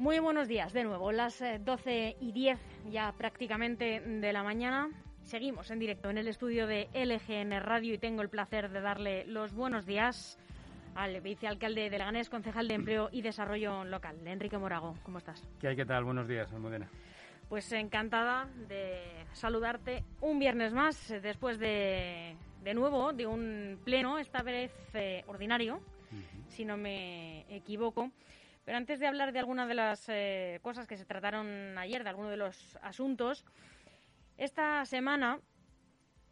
Muy 0.00 0.18
buenos 0.18 0.48
días 0.48 0.72
de 0.72 0.82
nuevo, 0.82 1.12
las 1.12 1.44
12 1.60 2.08
eh, 2.08 2.16
y 2.22 2.32
10 2.32 2.58
ya 2.90 3.12
prácticamente 3.18 4.00
de 4.00 4.32
la 4.32 4.42
mañana. 4.42 4.88
Seguimos 5.24 5.70
en 5.70 5.78
directo 5.78 6.08
en 6.08 6.16
el 6.16 6.26
estudio 6.26 6.66
de 6.66 6.88
LGN 6.94 7.60
Radio 7.60 7.92
y 7.92 7.98
tengo 7.98 8.22
el 8.22 8.30
placer 8.30 8.70
de 8.70 8.80
darle 8.80 9.26
los 9.26 9.52
buenos 9.52 9.84
días 9.84 10.38
al 10.94 11.20
vicealcalde 11.20 11.90
de 11.90 11.98
Leganés, 11.98 12.30
concejal 12.30 12.66
de 12.66 12.76
Empleo 12.76 13.10
y 13.12 13.20
Desarrollo 13.20 13.84
Local, 13.84 14.26
Enrique 14.26 14.56
Morago. 14.56 14.94
¿Cómo 15.02 15.18
estás? 15.18 15.46
¿Qué 15.60 15.68
hay? 15.68 15.76
¿Qué 15.76 15.84
tal? 15.84 16.04
Buenos 16.04 16.26
días, 16.26 16.50
Almudena. 16.50 16.88
Pues 17.50 17.70
encantada 17.72 18.48
de 18.68 19.26
saludarte 19.32 20.04
un 20.22 20.38
viernes 20.38 20.72
más, 20.72 21.10
eh, 21.10 21.20
después 21.20 21.58
de, 21.58 22.36
de 22.64 22.72
nuevo 22.72 23.12
de 23.12 23.26
un 23.26 23.78
pleno, 23.84 24.18
esta 24.18 24.42
vez 24.42 24.72
eh, 24.94 25.24
ordinario, 25.26 25.82
si 26.48 26.64
no 26.64 26.78
me 26.78 27.44
equivoco. 27.54 28.10
Pero 28.70 28.78
antes 28.78 29.00
de 29.00 29.08
hablar 29.08 29.32
de 29.32 29.40
alguna 29.40 29.66
de 29.66 29.74
las 29.74 30.08
eh, 30.08 30.60
cosas 30.62 30.86
que 30.86 30.96
se 30.96 31.04
trataron 31.04 31.76
ayer, 31.76 32.04
de 32.04 32.10
alguno 32.10 32.30
de 32.30 32.36
los 32.36 32.78
asuntos, 32.82 33.44
esta 34.36 34.84
semana 34.84 35.40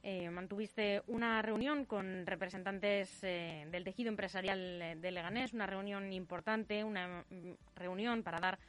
eh, 0.05 0.31
mantuviste 0.31 1.03
una 1.09 1.43
reunión 1.43 1.85
con 1.85 2.25
representantes 2.27 3.25
eh, 3.25 3.67
del 3.73 3.83
tejido 3.83 4.09
empresarial 4.09 5.01
de 5.01 5.11
Leganés, 5.11 5.53
una 5.53 5.67
reunión 5.67 6.13
importante, 6.13 6.85
una 6.85 7.25
mm, 7.29 7.55
reunión 7.75 8.23
para 8.23 8.39
dar 8.39 8.61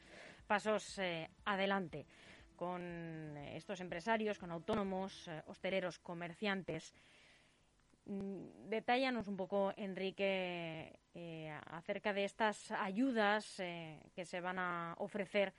pasos 0.48 1.00
adelante 1.46 2.08
con 2.56 3.38
estos 3.54 3.82
empresarios, 3.82 4.40
con 4.40 4.50
autónomos, 4.50 5.30
hosteleros, 5.46 6.00
comerciantes. 6.00 6.92
Mm, 8.10 8.70
detállanos 8.70 9.28
un 9.28 9.38
poco, 9.38 9.72
Enrique, 9.78 11.00
eh, 11.14 11.54
acerca 11.68 12.12
de 12.12 12.24
estas 12.26 12.72
ayudas 12.72 13.60
eh, 13.60 14.00
que 14.16 14.26
se 14.26 14.42
van 14.42 14.58
a 14.58 14.96
ofrecer 14.98 15.54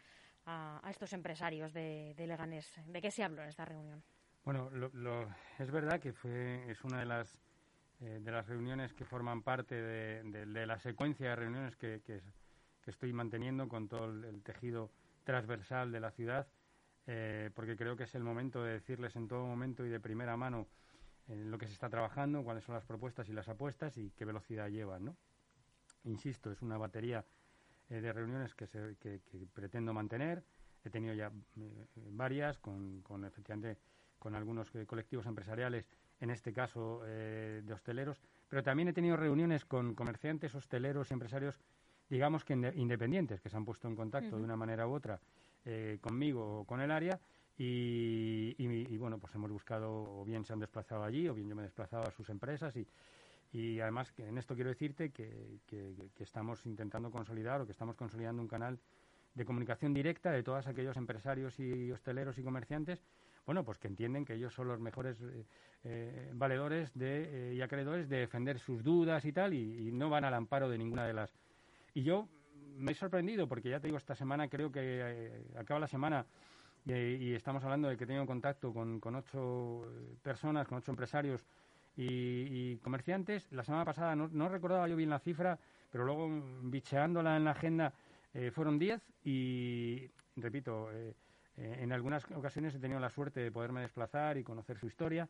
a, 0.47 0.83
estos 0.91 1.13
empresarios 1.13 1.73
de, 1.73 2.13
Leganés. 2.19 2.75
¿De 2.87 3.01
qué 3.01 3.13
se 3.13 3.23
habló 3.23 3.43
en 3.43 3.51
esta 3.51 3.65
reunión? 3.65 4.03
Bueno, 4.45 4.69
es 5.61 5.71
verdad 5.71 6.01
que 6.01 6.13
fue, 6.13 6.69
es 6.69 6.83
una 6.83 6.99
de 6.99 7.07
las, 7.07 7.39
eh, 8.01 8.19
de 8.21 8.33
las 8.33 8.49
reuniones 8.49 8.93
que 8.95 9.05
forman 9.05 9.43
parte 9.43 9.81
de, 9.81 10.67
la 10.67 10.81
secuencia 10.81 11.31
de 11.31 11.37
reuniones 11.37 11.77
que, 11.77 12.03
estoy 12.85 13.13
manteniendo 13.13 13.69
con 13.69 13.87
todo 13.87 14.07
el, 14.07 14.43
tejido 14.43 14.91
transversal 15.23 15.93
de 15.93 16.01
la 16.01 16.11
ciudad, 16.11 16.49
porque 17.55 17.77
creo 17.77 17.97
que 17.97 18.05
es 18.05 18.15
el 18.17 18.25
momento 18.25 18.65
de 18.65 18.73
decirles 18.73 19.15
en 19.15 19.29
todo 19.29 19.47
momento 19.47 19.87
y 19.87 19.89
de 19.89 20.01
primera 20.01 20.37
mano 20.37 20.67
en 21.31 21.51
lo 21.51 21.59
que 21.59 21.67
se 21.67 21.73
está 21.73 21.89
trabajando, 21.89 22.43
cuáles 22.43 22.65
son 22.65 22.75
las 22.75 22.85
propuestas 22.85 23.29
y 23.29 23.33
las 23.33 23.49
apuestas 23.49 23.97
y 23.97 24.11
qué 24.11 24.25
velocidad 24.25 24.69
llevan, 24.69 25.05
¿no? 25.05 25.17
Insisto, 26.05 26.51
es 26.51 26.61
una 26.63 26.77
batería 26.77 27.25
eh, 27.89 28.01
de 28.01 28.13
reuniones 28.13 28.55
que, 28.55 28.67
se, 28.67 28.97
que, 28.99 29.21
pretendo 29.53 29.93
mantener. 29.93 30.43
He 30.85 30.91
tenido 30.91 31.15
ya 31.15 31.31
eh, 31.59 31.87
varias 32.13 32.59
con, 32.59 33.03
con, 33.03 33.25
efectivamente 33.25 33.79
con 34.19 34.35
algunos 34.35 34.75
eh, 34.75 34.87
colectivos 34.87 35.27
empresariales, 35.27 35.87
en 36.21 36.31
este 36.31 36.53
caso 36.53 37.01
de 37.03 37.73
hosteleros, 37.73 38.21
pero 38.47 38.63
también 38.63 38.89
he 38.89 38.93
tenido 38.93 39.17
reuniones 39.17 39.65
con 39.65 39.95
comerciantes, 39.95 40.55
hosteleros 40.55 41.11
y 41.11 41.15
empresarios, 41.15 41.59
digamos 42.11 42.45
que 42.45 42.53
independientes, 42.53 43.41
que 43.41 43.49
se 43.49 43.57
han 43.57 43.65
puesto 43.65 43.89
en 43.89 43.97
contacto 43.97 44.37
de 44.37 44.43
una 44.43 44.55
manera 44.55 44.87
u 44.87 44.93
otra 44.93 45.19
conmigo 46.03 46.61
o 46.61 46.65
con 46.67 46.83
el 46.83 46.91
área 46.91 47.19
y, 47.63 48.97
bueno, 48.97 49.19
pues 49.19 49.35
hemos 49.35 49.51
buscado, 49.51 49.91
o 49.93 50.25
bien 50.25 50.45
se 50.45 50.53
han 50.55 50.61
desplazado 50.61 51.05
allí, 51.05 51.29
o 51.29 51.35
bien 51.35 51.49
yo 51.49 51.55
me 51.55 51.63
he 51.63 51.65
desplazado 51.65 52.05
a 52.05 52.11
sus 52.11 52.31
empresas 52.31 52.75
y, 52.75 52.87
y 53.53 53.81
además 53.81 54.13
que 54.13 54.27
en 54.27 54.39
esto 54.39 54.55
quiero 54.55 54.71
decirte 54.71 55.11
que, 55.11 55.59
que, 55.67 55.95
estamos 56.23 56.65
intentando 56.65 57.11
consolidar 57.11 57.61
o 57.61 57.67
que 57.67 57.73
estamos 57.73 57.97
consolidando 57.97 58.41
un 58.41 58.49
canal 58.49 58.79
de 59.35 59.45
comunicación 59.45 59.93
directa 59.93 60.31
de 60.31 60.43
todos 60.43 60.67
aquellos 60.67 60.97
empresarios 60.97 61.61
y 61.61 61.93
hosteleros 61.93 62.39
y 62.39 62.43
comerciantes, 62.43 63.03
bueno, 63.45 63.63
pues 63.63 63.79
que 63.79 63.89
entienden 63.89 64.25
que 64.25 64.35
ellos 64.35 64.55
son 64.55 64.69
los 64.69 64.81
mejores 64.81 65.21
eh, 65.21 65.45
eh, 65.85 66.31
valedores 66.33 66.95
de, 66.95 67.51
eh, 67.51 67.55
y 67.55 67.61
acreedores 67.61 68.09
de 68.09 68.19
defender 68.19 68.59
sus 68.59 68.83
dudas 68.83 69.25
y 69.27 69.33
tal, 69.33 69.53
y, 69.53 69.93
no 69.93 70.09
van 70.09 70.25
al 70.25 70.35
amparo 70.35 70.71
de 70.71 70.79
ninguna 70.79 71.07
de 71.07 71.13
las. 71.13 71.35
Y 71.93 72.05
yo 72.05 72.27
me 72.77 72.93
he 72.93 72.95
sorprendido, 72.95 73.47
porque 73.49 73.69
ya 73.69 73.81
te 73.81 73.89
digo, 73.89 73.99
esta 73.99 74.15
semana 74.15 74.49
creo 74.49 74.73
que 74.73 75.45
acaba 75.59 75.81
la 75.81 75.89
semana 75.89 76.25
y, 76.87 77.35
estamos 77.35 77.63
hablando 77.65 77.89
de 77.89 77.97
que 77.97 78.05
he 78.05 78.07
tenido 78.07 78.27
contacto 78.27 78.73
con, 78.73 79.01
con 79.01 79.15
ocho 79.15 79.85
eh, 79.85 80.17
personas, 80.23 80.67
con 80.67 80.79
ocho 80.79 80.91
empresarios 80.91 81.45
y, 81.97 82.77
comerciantes. 82.77 83.51
La 83.53 83.65
semana 83.65 83.85
pasada 83.85 84.17
no, 84.17 84.49
recordaba 84.49 84.89
yo 84.89 84.97
bien 84.97 85.11
la 85.11 85.19
cifra, 85.19 85.59
pero 85.91 86.05
luego 86.05 86.29
mm, 86.29 86.71
bicheándola 86.71 87.37
en 87.37 87.45
la 87.45 87.51
agenda 87.51 87.93
eh, 88.33 88.51
fueron 88.51 88.79
diez 88.79 89.03
y, 89.25 90.11
repito, 90.37 90.91
eh, 90.93 91.15
en 91.57 91.93
algunas 91.93 92.25
ocasiones 92.31 92.75
he 92.75 92.79
tenido 92.79 93.01
la 93.01 93.11
suerte 93.11 93.41
de 93.41 93.53
poderme 93.53 93.83
desplazar 93.83 94.39
y 94.39 94.45
conocer 94.45 94.79
su 94.79 94.87
historia. 94.87 95.29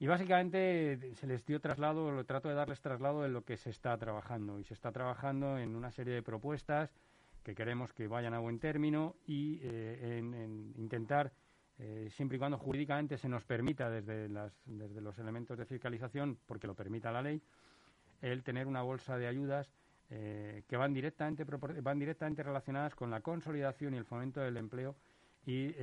Y 0.00 0.06
básicamente 0.06 1.14
se 1.14 1.26
les 1.26 1.44
dio 1.44 1.60
traslado, 1.60 2.12
lo 2.12 2.24
trato 2.24 2.48
de 2.48 2.54
darles 2.54 2.80
traslado 2.80 3.22
de 3.22 3.30
lo 3.30 3.44
que 3.44 3.56
se 3.56 3.70
está 3.70 3.96
trabajando. 3.96 4.60
Y 4.60 4.64
se 4.64 4.74
está 4.74 4.92
trabajando 4.92 5.58
en 5.58 5.74
una 5.74 5.90
serie 5.90 6.14
de 6.14 6.22
propuestas 6.22 6.92
que 7.48 7.54
queremos 7.54 7.94
que 7.94 8.06
vayan 8.06 8.34
a 8.34 8.40
buen 8.40 8.58
término 8.58 9.16
y 9.26 9.58
eh, 9.62 10.18
en, 10.18 10.74
intentar, 10.76 11.32
eh, 11.78 12.10
siempre 12.10 12.36
y 12.36 12.38
cuando 12.38 12.58
jurídicamente 12.58 13.16
se 13.16 13.26
nos 13.26 13.42
permita 13.42 13.88
desde, 13.88 14.28
desde 14.66 15.00
los 15.00 15.18
elementos 15.18 15.56
de 15.56 15.64
fiscalización, 15.64 16.38
porque 16.44 16.66
lo 16.66 16.74
permita 16.74 17.10
la 17.10 17.22
ley, 17.22 17.40
el 18.20 18.42
tener 18.42 18.66
una 18.66 18.82
bolsa 18.82 19.16
de 19.16 19.28
ayudas 19.28 19.72
eh, 20.10 20.62
que 20.68 20.76
van 20.76 20.92
directamente, 20.92 21.44
van 21.44 21.98
directamente 21.98 22.42
relacionadas 22.42 22.94
con 22.94 23.10
la 23.10 23.22
consolidación 23.22 23.94
y 23.94 23.96
el 23.96 24.04
fomento 24.04 24.40
del 24.40 24.58
empleo 24.58 24.94
y 25.46 25.74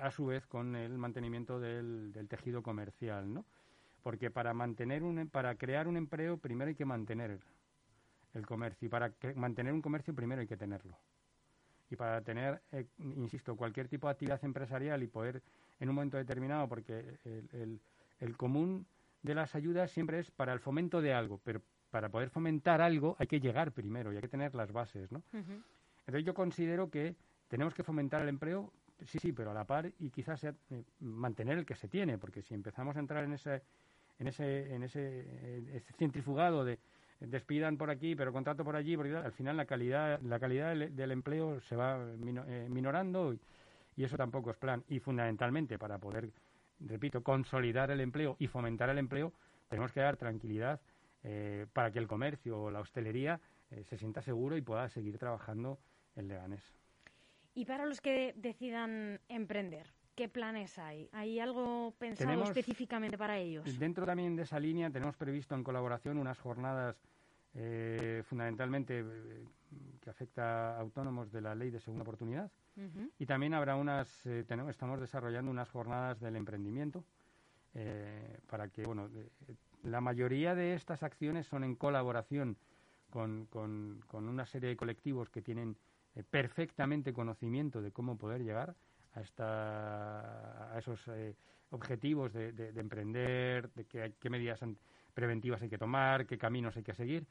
a 0.00 0.10
su 0.10 0.24
vez 0.24 0.46
con 0.46 0.74
el 0.74 0.96
mantenimiento 0.96 1.60
del, 1.60 2.14
del 2.14 2.28
tejido 2.28 2.62
comercial, 2.62 3.34
¿no? 3.34 3.44
Porque 4.02 4.30
para 4.30 4.54
mantener 4.54 5.02
un, 5.02 5.28
para 5.28 5.54
crear 5.56 5.86
un 5.86 5.98
empleo 5.98 6.38
primero 6.38 6.70
hay 6.70 6.74
que 6.74 6.86
mantener 6.86 7.40
el 8.34 8.46
comercio. 8.46 8.86
Y 8.86 8.88
para 8.88 9.12
mantener 9.34 9.72
un 9.72 9.82
comercio 9.82 10.14
primero 10.14 10.40
hay 10.40 10.46
que 10.46 10.56
tenerlo. 10.56 10.98
Y 11.90 11.96
para 11.96 12.20
tener, 12.22 12.60
eh, 12.72 12.86
insisto, 12.98 13.56
cualquier 13.56 13.88
tipo 13.88 14.06
de 14.06 14.12
actividad 14.12 14.44
empresarial 14.44 15.02
y 15.02 15.06
poder 15.06 15.42
en 15.80 15.88
un 15.88 15.94
momento 15.94 16.16
determinado, 16.16 16.68
porque 16.68 17.18
el, 17.24 17.80
el, 18.20 18.36
común 18.36 18.86
de 19.22 19.34
las 19.34 19.54
ayudas 19.54 19.90
siempre 19.90 20.20
es 20.20 20.30
para 20.30 20.52
el 20.52 20.60
fomento 20.60 21.00
de 21.00 21.12
algo, 21.12 21.40
pero 21.44 21.60
para 21.90 22.08
poder 22.08 22.30
fomentar 22.30 22.80
algo 22.80 23.16
hay 23.18 23.26
que 23.26 23.40
llegar 23.40 23.72
primero 23.72 24.12
y 24.12 24.16
hay 24.16 24.22
que 24.22 24.28
tener 24.28 24.54
las 24.54 24.72
bases, 24.72 25.10
¿no? 25.12 25.22
Entonces 25.32 26.24
yo 26.24 26.34
considero 26.34 26.90
que 26.90 27.16
tenemos 27.48 27.74
que 27.74 27.82
fomentar 27.82 28.22
el 28.22 28.28
empleo, 28.28 28.72
sí, 29.04 29.18
sí, 29.18 29.32
pero 29.32 29.50
a 29.50 29.54
la 29.54 29.64
par 29.64 29.92
y 29.98 30.10
quizás 30.10 30.40
sea, 30.40 30.54
eh, 30.70 30.84
mantener 31.00 31.58
el 31.58 31.66
que 31.66 31.74
se 31.74 31.88
tiene, 31.88 32.18
porque 32.18 32.42
si 32.42 32.54
empezamos 32.54 32.96
a 32.96 33.00
entrar 33.00 33.24
en 33.24 33.32
ese, 33.34 33.62
en 34.18 34.28
ese, 34.28 34.74
en 34.74 34.82
ese 34.82 35.00
eh, 35.00 35.82
centrifugado 35.96 36.64
de 36.64 36.78
despidan 37.20 37.76
por 37.76 37.90
aquí, 37.90 38.14
pero 38.14 38.32
contrato 38.32 38.64
por 38.64 38.76
allí, 38.76 38.96
porque 38.96 39.16
al 39.16 39.32
final 39.32 39.56
la 39.56 39.66
calidad, 39.66 40.20
la 40.22 40.38
calidad 40.38 40.74
del, 40.74 41.10
empleo 41.10 41.60
se 41.62 41.76
va 41.76 41.98
eh, 41.98 42.66
minorando 42.68 43.32
y, 43.32 43.40
eso 43.96 44.16
tampoco 44.16 44.50
es 44.50 44.56
plan. 44.56 44.82
Y 44.88 44.98
fundamentalmente 44.98 45.78
para 45.78 45.98
poder, 45.98 46.30
repito, 46.80 47.22
consolidar 47.22 47.90
el 47.90 48.00
empleo 48.00 48.36
y 48.38 48.48
fomentar 48.48 48.90
el 48.90 48.98
empleo, 48.98 49.32
tenemos 49.68 49.92
que 49.92 50.00
dar 50.00 50.16
tranquilidad 50.16 50.80
eh, 51.22 51.66
para 51.72 51.92
que 51.92 52.00
el 52.00 52.08
comercio 52.08 52.60
o 52.60 52.70
la 52.70 52.80
hostelería 52.80 53.40
eh, 53.70 53.84
se 53.84 53.96
sienta 53.96 54.20
seguro 54.20 54.56
y 54.56 54.62
pueda 54.62 54.88
seguir 54.88 55.18
trabajando 55.18 55.78
en 56.16 56.28
Leganés. 56.28 56.74
Y 57.54 57.66
para 57.66 57.86
los 57.86 58.00
que 58.00 58.34
decidan 58.36 59.20
emprender, 59.28 59.92
¿Qué 60.14 60.28
planes 60.28 60.78
hay? 60.78 61.08
¿Hay 61.12 61.40
algo 61.40 61.92
pensado 61.98 62.44
específicamente 62.44 63.18
para 63.18 63.36
ellos? 63.38 63.78
Dentro 63.78 64.06
también 64.06 64.36
de 64.36 64.42
esa 64.42 64.60
línea 64.60 64.88
tenemos 64.88 65.16
previsto 65.16 65.56
en 65.56 65.64
colaboración 65.64 66.18
unas 66.18 66.38
jornadas 66.38 66.96
eh, 67.54 68.22
fundamentalmente 68.26 69.00
eh, 69.00 69.44
que 70.00 70.10
afecta 70.10 70.76
a 70.76 70.80
autónomos 70.80 71.30
de 71.32 71.40
la 71.40 71.54
ley 71.54 71.70
de 71.70 71.80
segunda 71.80 72.02
oportunidad 72.02 72.50
y 73.20 73.26
también 73.26 73.54
habrá 73.54 73.76
unas 73.76 74.26
eh, 74.26 74.44
tenemos, 74.48 74.70
estamos 74.70 75.00
desarrollando 75.00 75.50
unas 75.50 75.70
jornadas 75.70 76.18
del 76.20 76.36
emprendimiento 76.36 77.04
para 78.46 78.68
que 78.68 78.84
bueno 78.84 79.08
la 79.82 80.00
mayoría 80.00 80.54
de 80.54 80.74
estas 80.74 81.02
acciones 81.02 81.46
son 81.46 81.64
en 81.64 81.74
colaboración 81.74 82.56
con, 83.10 83.46
con, 83.46 84.00
con 84.06 84.28
una 84.28 84.46
serie 84.46 84.68
de 84.68 84.76
colectivos 84.76 85.28
que 85.28 85.42
tienen 85.42 85.76
perfectamente 86.30 87.12
conocimiento 87.12 87.82
de 87.82 87.90
cómo 87.90 88.16
poder 88.16 88.44
llegar 88.44 88.76
a, 89.14 89.20
esta, 89.20 90.74
a 90.74 90.78
esos 90.78 91.00
eh, 91.08 91.34
objetivos 91.70 92.32
de, 92.32 92.72
emprender, 92.76 93.70
de 93.72 93.84
qué, 93.84 94.30
medidas 94.30 94.60
preventivas 95.12 95.62
hay 95.62 95.68
que 95.68 95.78
tomar, 95.78 96.26
qué 96.26 96.38
caminos 96.38 96.76
hay 96.76 96.82
que 96.82 96.94
seguir. 96.94 97.26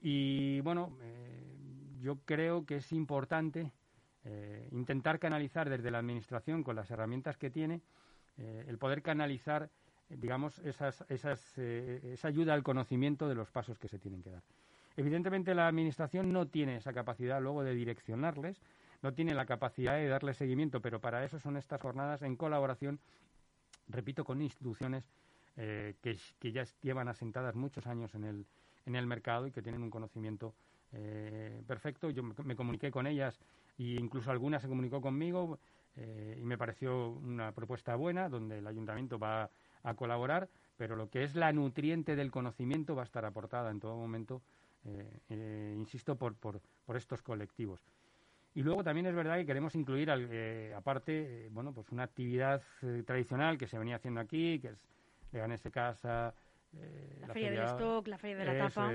Y 0.00 0.60
bueno, 0.60 0.96
eh, 1.02 1.98
yo 2.00 2.16
creo 2.24 2.64
que 2.64 2.76
es 2.76 2.92
importante 2.92 3.72
eh, 4.24 4.68
intentar 4.72 5.18
canalizar 5.18 5.68
desde 5.68 5.90
la 5.90 5.98
Administración, 5.98 6.62
con 6.62 6.76
las 6.76 6.90
herramientas 6.90 7.36
que 7.36 7.50
tiene, 7.50 7.80
el 8.38 8.76
poder 8.76 9.00
canalizar, 9.00 9.70
digamos, 10.10 10.58
esas, 10.58 11.06
esas, 11.08 11.56
esa 11.56 12.28
ayuda 12.28 12.52
al 12.52 12.62
conocimiento 12.62 13.30
de 13.30 13.34
los 13.34 13.50
pasos 13.50 13.78
que 13.78 13.88
se 13.88 13.98
tienen 13.98 14.22
que 14.22 14.28
dar. 14.28 14.42
Evidentemente 14.96 15.54
la 15.54 15.68
Administración 15.68 16.32
no 16.32 16.46
tiene 16.46 16.76
esa 16.76 16.92
capacidad 16.92 17.40
luego 17.40 17.62
de 17.62 17.74
direccionarles, 17.74 18.60
no 19.02 19.12
tiene 19.12 19.34
la 19.34 19.46
capacidad 19.46 19.94
de 19.96 20.08
darle 20.08 20.34
seguimiento, 20.34 20.80
pero 20.80 21.00
para 21.00 21.24
eso 21.24 21.38
son 21.38 21.56
estas 21.56 21.80
jornadas 21.80 22.22
en 22.22 22.36
colaboración, 22.36 22.98
repito, 23.88 24.24
con 24.24 24.40
instituciones 24.40 25.04
eh, 25.56 25.94
que, 26.02 26.18
que, 26.38 26.52
ya 26.52 26.64
llevan 26.82 27.08
asentadas 27.08 27.54
muchos 27.54 27.86
años 27.86 28.14
en 28.14 28.24
el, 28.24 28.46
en 28.86 28.96
el 28.96 29.06
mercado 29.06 29.46
y 29.46 29.52
que 29.52 29.62
tienen 29.62 29.82
un 29.82 29.90
conocimiento 29.90 30.54
eh, 30.92 31.62
perfecto. 31.66 32.10
Yo 32.10 32.22
me, 32.22 32.56
comuniqué 32.56 32.90
con 32.90 33.06
ellas 33.06 33.38
e 33.78 33.96
incluso 34.00 34.30
alguna 34.30 34.60
se 34.60 34.68
comunicó 34.68 35.00
conmigo 35.00 35.58
eh, 35.96 36.38
y 36.40 36.44
me 36.44 36.56
pareció 36.56 37.10
una 37.10 37.52
propuesta 37.52 37.94
buena 37.96 38.28
donde 38.28 38.58
el 38.58 38.66
ayuntamiento 38.66 39.18
va 39.18 39.50
a 39.82 39.94
colaborar, 39.94 40.48
pero 40.76 40.96
lo 40.96 41.10
que 41.10 41.24
es 41.24 41.34
la 41.34 41.52
nutriente 41.52 42.16
del 42.16 42.30
conocimiento 42.30 42.94
va 42.94 43.02
a 43.02 43.04
estar 43.04 43.24
aportada 43.24 43.70
en 43.70 43.80
todo 43.80 43.96
momento, 43.96 44.42
eh, 44.84 45.74
insisto, 45.76 46.16
por, 46.16 46.34
por, 46.34 46.60
por, 46.84 46.96
estos 46.96 47.22
colectivos. 47.22 47.84
Y 48.54 48.62
luego 48.62 48.82
también 48.82 49.06
es 49.06 49.14
verdad 49.14 49.36
que 49.36 49.46
queremos 49.46 49.74
incluir, 49.74 50.10
aparte, 50.74 51.48
bueno, 51.52 51.72
pues 51.72 51.90
una 51.90 52.04
actividad 52.04 52.62
tradicional 53.04 53.58
que 53.58 53.66
se 53.66 53.78
venía 53.78 53.96
haciendo 53.96 54.20
aquí, 54.20 54.58
que 54.60 54.68
es 54.68 54.78
Leganés 55.32 55.62
de 55.62 55.70
Casa, 55.70 56.34
la, 56.72 57.28
Feria 57.28 57.50
del 57.50 57.64
Stock, 57.64 58.06
la 58.06 58.18
Feria 58.18 58.36
de 58.36 58.44
la 58.44 58.58
Tapa 58.58 58.92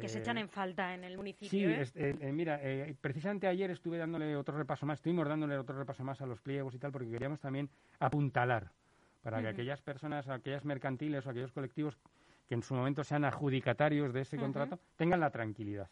que 0.00 0.08
se 0.08 0.18
echan 0.18 0.36
eh, 0.36 0.42
en 0.42 0.48
falta 0.48 0.94
en 0.94 1.04
el 1.04 1.16
municipio. 1.16 1.48
Sí, 1.48 1.64
¿eh? 1.64 1.82
Eh, 1.94 2.14
eh, 2.20 2.32
mira, 2.32 2.60
precisamente 3.00 3.46
ayer 3.46 3.70
estuve 3.70 3.96
dándole 3.98 4.36
otro 4.36 4.56
repaso 4.56 4.84
más, 4.84 4.98
estuvimos 4.98 5.26
dándole 5.26 5.56
otro 5.56 5.78
repaso 5.78 6.04
más 6.04 6.20
a 6.20 6.26
los 6.26 6.40
pliegos 6.40 6.74
y 6.74 6.78
tal, 6.78 6.92
porque 6.92 7.10
queríamos 7.10 7.40
también 7.40 7.70
apuntalar 7.98 8.70
para 9.22 9.40
que 9.40 9.48
aquellas 9.48 9.80
personas, 9.80 10.28
aquellas 10.28 10.64
mercantiles 10.64 11.26
o 11.26 11.30
aquellos 11.30 11.52
colectivos 11.52 11.96
que 12.48 12.54
en 12.54 12.62
su 12.62 12.74
momento 12.74 13.02
sean 13.02 13.24
adjudicatarios 13.24 14.12
de 14.12 14.20
ese 14.20 14.36
contrato, 14.36 14.78
tengan 14.96 15.20
la 15.20 15.30
tranquilidad 15.30 15.88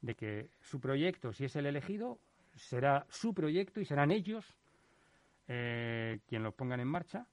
de 0.00 0.14
que 0.14 0.50
su 0.60 0.80
proyecto, 0.80 1.32
si 1.32 1.44
es 1.44 1.54
el 1.56 1.66
elegido, 1.66 2.18
será 2.56 3.06
su 3.08 3.32
proyecto 3.32 3.80
y 3.80 3.84
serán 3.84 4.10
ellos 4.10 4.56
eh, 5.46 6.18
quien 6.26 6.42
lo 6.42 6.52
pongan 6.52 6.80
en 6.80 6.88
marcha 6.88 7.26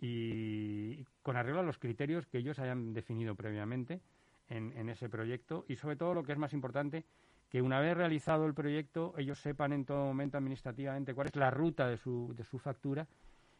y 0.00 1.06
con 1.24 1.38
arreglo 1.38 1.60
a 1.60 1.64
los 1.64 1.78
criterios 1.78 2.26
que 2.26 2.38
ellos 2.38 2.58
hayan 2.58 2.92
definido 2.92 3.34
previamente 3.34 4.02
en, 4.50 4.88
ese 4.90 5.08
proyecto 5.08 5.64
y 5.66 5.76
sobre 5.76 5.96
todo 5.96 6.12
lo 6.12 6.22
que 6.22 6.32
es 6.32 6.38
más 6.38 6.52
importante, 6.52 7.02
que 7.48 7.62
una 7.62 7.80
vez 7.80 7.96
realizado 7.96 8.46
el 8.46 8.52
proyecto 8.52 9.14
ellos 9.16 9.38
sepan 9.40 9.72
en 9.72 9.86
todo 9.86 10.04
momento 10.04 10.36
administrativamente 10.36 11.14
cuál 11.14 11.28
es 11.28 11.36
la 11.36 11.50
ruta 11.50 11.88
de 11.88 11.96
su, 11.96 12.34
de 12.36 12.44
su 12.44 12.58
factura 12.58 13.08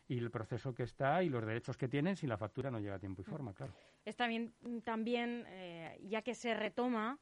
y 0.07 0.19
el 0.19 0.31
proceso 0.31 0.75
que 0.75 0.83
está 0.83 1.23
y 1.23 1.31
los 1.31 1.45
derechos 1.47 1.79
que 1.79 1.89
tienen 1.89 2.17
si 2.17 2.27
la 2.27 2.37
factura 2.37 2.71
no 2.71 2.81
llega 2.81 2.97
a 2.97 2.99
tiempo 2.99 3.23
y 3.23 3.25
forma, 3.25 3.55
claro. 3.55 3.73
Está 4.05 4.27
bien 4.27 4.53
también, 4.85 5.47
eh, 5.49 5.99
ya 6.03 6.21
que 6.21 6.35
se 6.35 6.53
retoma, 6.53 7.19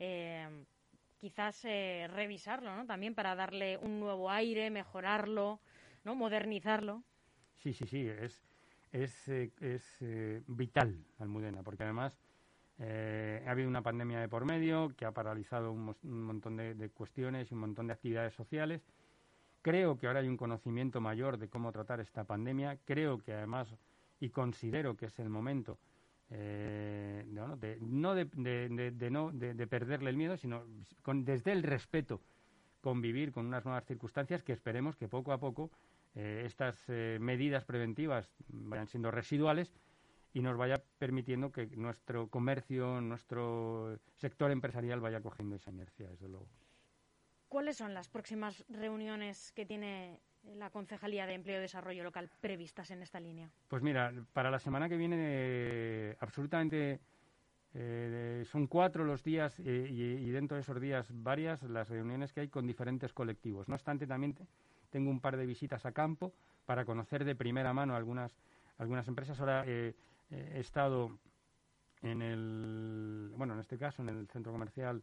eh, 0.00 0.64
quizás 1.20 1.64
eh, 1.64 2.08
revisarlo, 2.12 2.74
¿no? 2.74 2.86
También 2.86 3.14
para 3.14 3.36
darle 3.36 3.78
un 3.78 4.00
nuevo 4.00 4.32
aire, 4.32 4.68
mejorarlo, 4.70 5.60
¿no? 6.02 6.16
Modernizarlo. 6.16 7.04
Sí, 7.58 7.72
sí, 7.72 7.86
sí, 7.86 8.08
es, 8.08 8.42
es, 9.02 9.28
es 9.28 10.04
vital 10.46 11.04
Almudena, 11.18 11.62
porque 11.62 11.84
además 11.84 12.18
eh, 12.78 13.42
ha 13.46 13.52
habido 13.52 13.68
una 13.68 13.82
pandemia 13.82 14.20
de 14.20 14.28
por 14.28 14.44
medio 14.44 14.92
que 14.96 15.06
ha 15.06 15.12
paralizado 15.12 15.72
un, 15.72 15.94
montón 16.02 16.56
de, 16.56 16.90
cuestiones 16.90 17.50
y 17.50 17.54
un 17.54 17.60
montón 17.60 17.86
de 17.86 17.94
actividades 17.94 18.34
sociales. 18.34 18.82
Creo 19.62 19.98
que 19.98 20.06
ahora 20.06 20.20
hay 20.20 20.28
un 20.28 20.36
conocimiento 20.36 21.00
mayor 21.00 21.38
de 21.38 21.48
cómo 21.48 21.72
tratar 21.72 22.00
esta 22.00 22.24
pandemia. 22.24 22.78
Creo 22.84 23.18
que 23.18 23.32
además, 23.32 23.74
y 24.20 24.28
considero 24.28 24.96
que 24.96 25.06
es 25.06 25.18
el 25.18 25.30
momento, 25.30 25.78
eh, 26.30 27.24
de, 27.26 27.32
no, 27.32 27.56
de, 27.56 27.78
no 27.80 28.14
de, 29.32 29.66
perderle 29.66 30.10
el 30.10 30.16
miedo, 30.16 30.36
sino 30.36 30.62
con, 31.02 31.24
desde 31.24 31.52
el 31.52 31.62
respeto 31.62 32.20
convivir 32.80 33.32
con 33.32 33.46
unas 33.46 33.64
nuevas 33.64 33.84
circunstancias 33.86 34.42
que 34.42 34.52
esperemos 34.52 34.96
que 34.96 35.08
poco 35.08 35.32
a 35.32 35.38
poco 35.38 35.70
eh, 36.16 36.42
estas 36.44 36.88
medidas 37.20 37.64
preventivas 37.64 38.28
vayan 38.48 38.88
siendo 38.88 39.10
residuales 39.10 39.72
y 40.32 40.42
nos 40.42 40.56
vaya 40.56 40.82
permitiendo 40.98 41.52
que 41.52 41.66
nuestro 41.76 42.28
comercio, 42.28 43.00
nuestro 43.00 43.98
sector 44.16 44.50
empresarial 44.50 45.00
vaya 45.00 45.20
cogiendo 45.20 45.56
esa 45.56 45.70
inercia, 45.70 46.08
desde 46.08 46.28
luego. 46.28 46.48
¿Cuáles 47.48 47.76
son 47.76 47.94
las 47.94 48.08
próximas 48.08 48.64
reuniones 48.68 49.52
que 49.52 49.64
tiene 49.64 50.20
la 50.54 50.70
Concejalía 50.70 51.26
de 51.26 51.34
Empleo 51.34 51.58
y 51.58 51.62
Desarrollo 51.62 52.04
Local 52.04 52.30
previstas 52.40 52.90
en 52.90 53.02
esta 53.02 53.20
línea? 53.20 53.50
Pues 53.68 53.82
mira, 53.82 54.12
para 54.32 54.50
la 54.50 54.58
semana 54.58 54.88
que 54.88 54.96
viene 54.96 55.16
eh, 55.18 56.16
absolutamente 56.20 57.00
eh, 57.74 58.44
son 58.46 58.66
cuatro 58.66 59.04
los 59.04 59.22
días 59.22 59.58
eh, 59.60 59.88
y, 59.90 60.30
dentro 60.30 60.56
de 60.56 60.62
esos 60.62 60.80
días 60.80 61.08
varias 61.12 61.62
las 61.62 61.88
reuniones 61.88 62.32
que 62.32 62.40
hay 62.40 62.48
con 62.48 62.66
diferentes 62.66 63.12
colectivos. 63.12 63.68
No 63.68 63.74
obstante, 63.74 64.06
también 64.06 64.36
tengo 64.96 65.10
un 65.10 65.20
par 65.20 65.36
de 65.36 65.44
visitas 65.44 65.84
a 65.84 65.92
campo 65.92 66.32
para 66.64 66.86
conocer 66.86 67.26
de 67.26 67.34
primera 67.34 67.74
mano 67.74 67.94
algunas, 67.94 68.32
algunas 68.78 69.06
empresas. 69.06 69.38
Ahora 69.38 69.66
he 69.66 69.94
estado 70.30 71.18
en 72.00 72.22
el, 72.22 73.30
bueno, 73.36 73.52
en 73.52 73.60
este 73.60 73.76
caso 73.76 74.00
en 74.00 74.08
el 74.08 74.26
centro 74.28 74.52
comercial, 74.52 75.02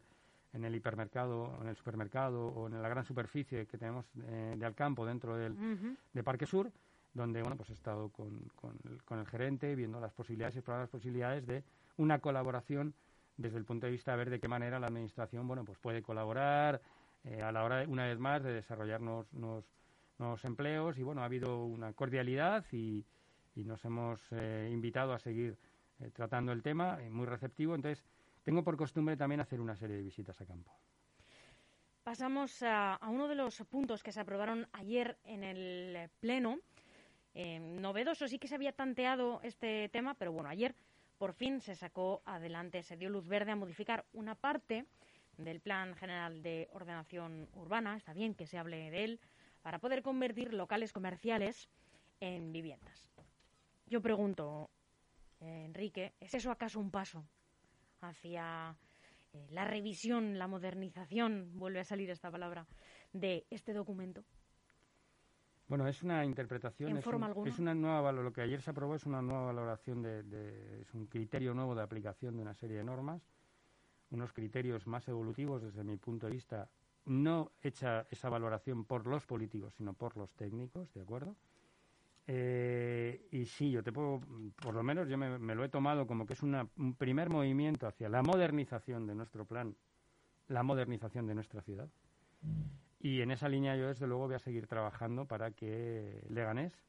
en 0.52 0.64
el 0.64 0.74
hipermercado, 0.74 1.56
en 1.60 1.68
el 1.68 1.76
supermercado 1.76 2.48
o 2.48 2.66
en 2.66 2.82
la 2.82 2.88
gran 2.88 3.04
superficie 3.04 3.66
que 3.66 3.78
tenemos 3.78 4.04
eh, 4.26 4.56
de 4.58 4.66
Alcampo 4.66 5.06
dentro 5.06 5.36
del, 5.36 5.96
de 6.12 6.22
Parque 6.24 6.46
Sur, 6.46 6.72
donde, 7.12 7.40
bueno, 7.40 7.56
pues 7.56 7.70
he 7.70 7.74
estado 7.74 8.08
con, 8.08 8.50
con, 8.56 9.18
el 9.20 9.26
gerente 9.28 9.76
viendo 9.76 10.00
las 10.00 10.12
posibilidades 10.12 10.56
y 10.56 10.58
explorar 10.58 10.82
las 10.82 10.90
posibilidades 10.90 11.46
de 11.46 11.62
una 11.98 12.18
colaboración 12.18 12.94
desde 13.36 13.58
el 13.58 13.64
punto 13.64 13.86
de 13.86 13.92
vista 13.92 14.10
de 14.10 14.16
ver 14.16 14.30
de 14.30 14.40
qué 14.40 14.48
manera 14.48 14.80
la 14.80 14.88
administración, 14.88 15.46
bueno, 15.46 15.64
pues 15.64 15.78
puede 15.78 16.02
colaborar 16.02 16.82
eh, 17.24 17.42
a 17.42 17.50
la 17.52 17.64
hora, 17.64 17.84
una 17.88 18.06
vez 18.06 18.18
más, 18.18 18.42
de 18.42 18.52
desarrollar 18.52 19.00
nuevos, 19.00 19.64
nuevos 20.18 20.44
empleos 20.44 20.98
y, 20.98 21.02
bueno, 21.02 21.22
ha 21.22 21.26
habido 21.26 21.64
una 21.64 21.92
cordialidad 21.92 22.64
y, 22.72 23.04
y 23.54 23.64
nos 23.64 23.84
hemos 23.84 24.20
eh, 24.32 24.68
invitado 24.72 25.12
a 25.12 25.18
seguir 25.18 25.56
eh, 26.00 26.10
tratando 26.10 26.52
el 26.52 26.62
tema, 26.62 26.98
eh, 27.00 27.10
muy 27.10 27.26
receptivo. 27.26 27.74
Entonces, 27.74 28.04
tengo 28.42 28.64
por 28.64 28.76
costumbre 28.76 29.16
también 29.16 29.40
hacer 29.40 29.60
una 29.60 29.76
serie 29.76 29.96
de 29.96 30.02
visitas 30.02 30.40
a 30.40 30.46
campo. 30.46 30.72
Pasamos 32.02 32.62
a, 32.62 32.98
uno 33.08 33.28
de 33.28 33.34
los 33.34 33.56
puntos 33.62 34.02
que 34.02 34.12
se 34.12 34.20
aprobaron 34.20 34.68
ayer 34.72 35.16
en 35.24 35.42
el 35.42 36.10
Pleno. 36.20 36.58
novedoso, 37.34 38.28
sí 38.28 38.38
que 38.38 38.46
se 38.46 38.56
había 38.56 38.72
tanteado 38.72 39.40
este 39.42 39.88
tema, 39.88 40.14
pero 40.14 40.30
bueno, 40.30 40.50
ayer 40.50 40.74
por 41.16 41.32
fin 41.32 41.62
se 41.62 41.74
sacó 41.74 42.20
adelante, 42.26 42.82
se 42.82 42.98
dio 42.98 43.08
luz 43.08 43.26
verde 43.26 43.52
a 43.52 43.56
modificar 43.56 44.04
una 44.12 44.34
parte 44.34 44.84
del 45.38 45.60
Plan 45.60 45.96
General 45.96 46.42
de 46.42 46.68
Ordenación 46.72 47.48
Urbana, 47.54 47.96
está 47.96 48.12
bien 48.12 48.34
que 48.34 48.46
se 48.46 48.58
hable 48.58 48.90
de 48.90 49.04
él, 49.04 49.20
para 49.64 49.78
poder 49.78 50.02
convertir 50.02 50.52
locales 50.52 50.92
comerciales 50.92 51.70
en 52.20 52.52
viviendas. 52.52 53.08
Yo 53.86 54.02
pregunto, 54.02 54.68
eh, 55.40 55.64
Enrique, 55.64 56.12
¿es 56.20 56.34
eso 56.34 56.50
acaso 56.50 56.78
un 56.78 56.90
paso 56.90 57.24
hacia 58.02 58.76
eh, 59.32 59.46
la 59.50 59.64
revisión, 59.64 60.38
la 60.38 60.48
modernización, 60.48 61.50
vuelve 61.54 61.80
a 61.80 61.84
salir 61.84 62.10
esta 62.10 62.30
palabra, 62.30 62.66
de 63.14 63.46
este 63.48 63.72
documento? 63.72 64.22
Bueno, 65.66 65.88
es 65.88 66.02
una 66.02 66.26
interpretación, 66.26 66.90
¿En 66.90 66.98
es, 66.98 67.04
forma 67.04 67.32
es 67.46 67.58
una 67.58 67.72
nueva 67.72 68.12
lo 68.12 68.34
que 68.34 68.42
ayer 68.42 68.60
se 68.60 68.70
aprobó 68.70 68.96
es 68.96 69.06
una 69.06 69.22
nueva 69.22 69.46
valoración 69.46 70.02
de, 70.02 70.82
es 70.82 70.92
un 70.92 71.06
criterio 71.06 71.54
nuevo 71.54 71.74
de 71.74 71.82
aplicación 71.82 72.36
de 72.36 72.42
una 72.42 72.52
serie 72.52 72.76
de 72.76 72.84
normas, 72.84 73.22
unos 74.10 74.34
criterios 74.34 74.86
más 74.86 75.08
evolutivos 75.08 75.62
desde 75.62 75.82
mi 75.84 75.96
punto 75.96 76.26
de 76.26 76.32
vista, 76.32 76.68
no 77.06 77.52
hecha 77.62 78.06
esa 78.10 78.28
valoración 78.28 78.84
por 78.84 79.06
los 79.06 79.26
políticos, 79.26 79.74
sino 79.74 79.92
por 79.94 80.16
los 80.16 80.32
técnicos, 80.34 80.92
¿de 80.94 81.02
acuerdo? 81.02 81.36
Eh, 82.26 83.28
y 83.30 83.44
sí, 83.44 83.70
yo 83.70 83.82
te 83.82 83.92
puedo, 83.92 84.20
por 84.62 84.74
lo 84.74 84.82
menos 84.82 85.08
yo 85.08 85.18
me, 85.18 85.54
lo 85.54 85.64
he 85.64 85.68
tomado 85.68 86.06
como 86.06 86.26
que 86.26 86.32
es 86.32 86.42
un 86.42 86.94
primer 86.96 87.28
movimiento 87.28 87.86
hacia 87.86 88.08
la 88.08 88.22
modernización 88.22 89.06
de 89.06 89.14
nuestro 89.14 89.44
plan, 89.44 89.76
la 90.48 90.62
modernización 90.62 91.26
de 91.26 91.34
nuestra 91.34 91.60
ciudad. 91.60 91.88
Y 93.00 93.20
en 93.20 93.30
esa 93.30 93.48
línea 93.48 93.76
yo 93.76 93.88
desde 93.88 94.06
luego 94.06 94.26
voy 94.26 94.36
a 94.36 94.38
seguir 94.38 94.66
trabajando 94.66 95.26
para 95.26 95.50
que 95.50 96.24
Leganés, 96.30 96.82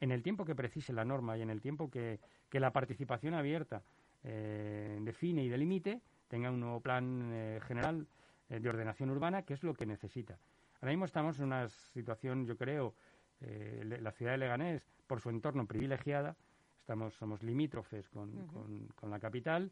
en 0.00 0.12
el 0.12 0.22
tiempo 0.22 0.44
que 0.44 0.54
precise 0.54 0.92
la 0.92 1.04
norma 1.04 1.36
y 1.36 1.42
en 1.42 1.50
el 1.50 1.60
tiempo 1.60 1.90
que, 1.90 2.20
la 2.52 2.72
participación 2.72 3.34
abierta 3.34 3.82
eh, 4.24 4.98
define 5.02 5.44
y 5.44 5.48
delimite, 5.50 6.00
tenga 6.28 6.50
un 6.50 6.60
nuevo 6.60 6.80
plan 6.80 7.30
eh, 7.34 7.60
general 7.62 8.06
de 8.48 8.68
ordenación 8.68 9.10
urbana, 9.10 9.42
que 9.42 9.54
es 9.54 9.62
lo 9.62 9.74
que 9.74 9.86
necesita. 9.86 10.38
Ahora 10.80 10.92
mismo 10.92 11.04
estamos 11.06 11.38
en 11.38 11.46
una 11.46 11.68
situación, 11.68 12.46
yo 12.46 12.56
creo, 12.56 12.94
eh, 13.40 13.98
la 14.00 14.12
ciudad 14.12 14.32
de 14.32 14.38
Leganés, 14.38 14.82
por 15.06 15.20
su 15.20 15.30
entorno 15.30 15.66
privilegiada, 15.66 16.36
estamos, 16.78 17.14
somos 17.14 17.42
limítrofes 17.42 18.08
con, 18.08 18.46
con, 18.94 19.10
la 19.10 19.18
capital, 19.18 19.70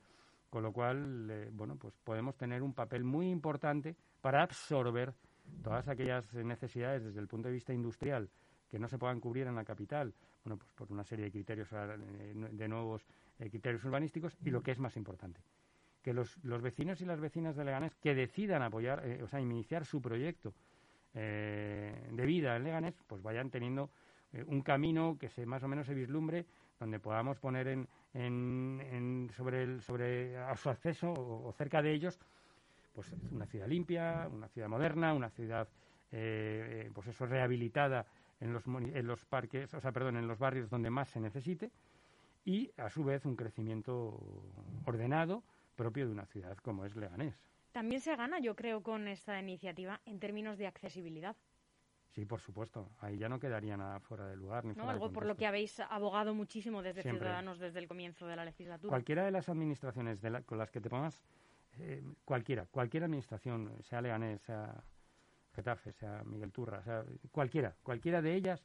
con 0.50 0.62
lo 0.62 0.72
cual, 0.72 1.28
eh, 1.30 1.50
bueno, 1.52 1.76
pues 1.76 1.94
podemos 2.04 2.36
tener 2.36 2.62
un 2.62 2.72
papel 2.72 3.04
muy 3.04 3.30
importante 3.30 3.96
para 4.20 4.42
absorber 4.42 5.14
todas 5.62 5.88
aquellas 5.88 6.32
necesidades 6.32 7.04
desde 7.04 7.20
el 7.20 7.28
punto 7.28 7.48
de 7.48 7.54
vista 7.54 7.72
industrial 7.72 8.30
que 8.70 8.78
no 8.78 8.88
se 8.88 8.98
puedan 8.98 9.20
cubrir 9.20 9.46
en 9.46 9.54
la 9.54 9.64
capital, 9.64 10.14
bueno, 10.42 10.56
pues 10.56 10.70
por 10.72 10.90
una 10.90 11.04
serie 11.04 11.26
de 11.26 11.30
criterios, 11.30 11.68
eh, 11.72 12.32
de 12.34 12.68
nuevos 12.68 13.06
criterios 13.38 13.84
urbanísticos, 13.84 14.36
y 14.42 14.50
lo 14.50 14.62
que 14.62 14.72
es 14.72 14.78
más 14.78 14.96
importante, 14.96 15.40
que 16.04 16.12
los, 16.12 16.36
los, 16.44 16.60
vecinos 16.60 17.00
y 17.00 17.06
las 17.06 17.18
vecinas 17.18 17.56
de 17.56 17.64
Leganés 17.64 17.94
que 17.96 18.14
decidan 18.14 18.62
apoyar, 18.62 19.02
o 19.22 19.26
sea, 19.26 19.40
iniciar 19.40 19.86
su 19.86 20.02
proyecto 20.02 20.52
eh, 21.14 22.08
de 22.10 22.26
vida 22.26 22.56
en 22.56 22.64
Leganés, 22.64 22.94
pues 23.06 23.22
vayan 23.22 23.50
teniendo 23.50 23.88
eh, 24.32 24.44
un 24.46 24.60
camino 24.60 25.16
que 25.18 25.30
se 25.30 25.46
más 25.46 25.62
o 25.62 25.68
menos 25.68 25.86
se 25.86 25.94
vislumbre, 25.94 26.44
donde 26.78 26.98
podamos 26.98 27.38
poner 27.38 27.68
en, 27.68 27.88
en, 28.12 29.30
sobre, 29.34 29.62
el, 29.62 29.80
sobre 29.80 30.36
a 30.36 30.54
su 30.56 30.68
acceso 30.68 31.12
o, 31.12 31.52
cerca 31.52 31.80
de 31.80 31.92
ellos, 31.92 32.20
pues 32.94 33.10
una 33.30 33.46
ciudad 33.46 33.66
limpia, 33.66 34.28
una 34.30 34.48
ciudad 34.48 34.68
moderna, 34.68 35.14
una 35.14 35.30
ciudad, 35.30 35.68
eh, 36.12 36.90
pues 36.94 37.06
eso, 37.06 37.24
rehabilitada 37.24 38.06
en 38.40 38.52
los, 38.52 38.66
en 38.66 39.06
los 39.06 39.24
parques, 39.24 39.72
o 39.72 39.80
sea, 39.80 39.92
perdón, 39.92 40.18
en 40.18 40.28
los 40.28 40.38
barrios 40.38 40.68
donde 40.68 40.90
más 40.90 41.08
se 41.08 41.20
necesite 41.20 41.70
y, 42.44 42.70
a 42.76 42.90
su 42.90 43.04
vez, 43.04 43.24
un 43.24 43.36
crecimiento 43.36 44.20
ordenado 44.84 45.42
propio 45.74 46.06
de 46.06 46.12
una 46.12 46.26
ciudad 46.26 46.56
como 46.58 46.84
es 46.84 46.96
Leganés. 46.96 47.34
También 47.72 48.00
se 48.00 48.14
gana, 48.14 48.38
yo 48.38 48.54
creo, 48.54 48.82
con 48.82 49.08
esta 49.08 49.38
iniciativa 49.40 50.00
en 50.04 50.20
términos 50.20 50.58
de 50.58 50.66
accesibilidad. 50.66 51.36
Sí, 52.10 52.24
por 52.24 52.40
supuesto. 52.40 52.92
Ahí 53.00 53.18
ya 53.18 53.28
no 53.28 53.40
quedaría 53.40 53.76
nada 53.76 53.98
fuera 53.98 54.28
de 54.28 54.36
lugar. 54.36 54.64
Ni 54.64 54.74
¿No? 54.74 54.88
Algo 54.88 55.12
por 55.12 55.26
lo 55.26 55.36
que 55.36 55.46
habéis 55.46 55.80
abogado 55.80 56.32
muchísimo 56.34 56.82
desde 56.82 57.02
Ciudadanos 57.02 57.58
desde 57.58 57.80
el 57.80 57.88
comienzo 57.88 58.28
de 58.28 58.36
la 58.36 58.44
legislatura. 58.44 58.88
Cualquiera 58.88 59.24
de 59.24 59.32
las 59.32 59.48
administraciones 59.48 60.20
con 60.46 60.58
las 60.58 60.70
que 60.70 60.80
te 60.80 60.88
pongas, 60.88 61.20
eh, 61.78 62.04
cualquiera, 62.24 62.66
cualquier 62.66 63.02
administración, 63.02 63.72
sea 63.82 64.00
Leganés, 64.00 64.40
sea 64.42 64.84
Getafe, 65.54 65.92
sea 65.92 66.22
Miguel 66.24 66.52
Turra, 66.52 66.82
sea 66.84 67.04
cualquiera, 67.32 67.74
cualquiera 67.82 68.22
de 68.22 68.34
ellas 68.34 68.64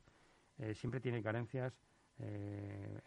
eh, 0.59 0.75
siempre 0.75 0.99
tiene 0.99 1.23
carencias 1.23 1.73
eh, 2.19 2.99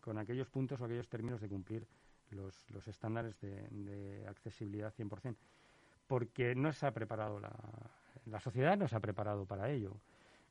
con 0.00 0.18
aquellos 0.18 0.48
puntos 0.48 0.80
o 0.80 0.84
aquellos 0.84 1.08
términos 1.08 1.40
de 1.40 1.48
cumplir 1.48 1.86
los, 2.30 2.68
los 2.70 2.86
estándares 2.88 3.40
de, 3.40 3.68
de 3.70 4.26
accesibilidad 4.28 4.92
100%, 4.94 5.36
porque 6.06 6.54
no 6.54 6.72
se 6.72 6.86
ha 6.86 6.92
preparado 6.92 7.40
la, 7.40 7.52
la 8.26 8.40
sociedad 8.40 8.76
no 8.76 8.88
se 8.88 8.96
ha 8.96 9.00
preparado 9.00 9.44
para 9.44 9.70
ello. 9.70 9.96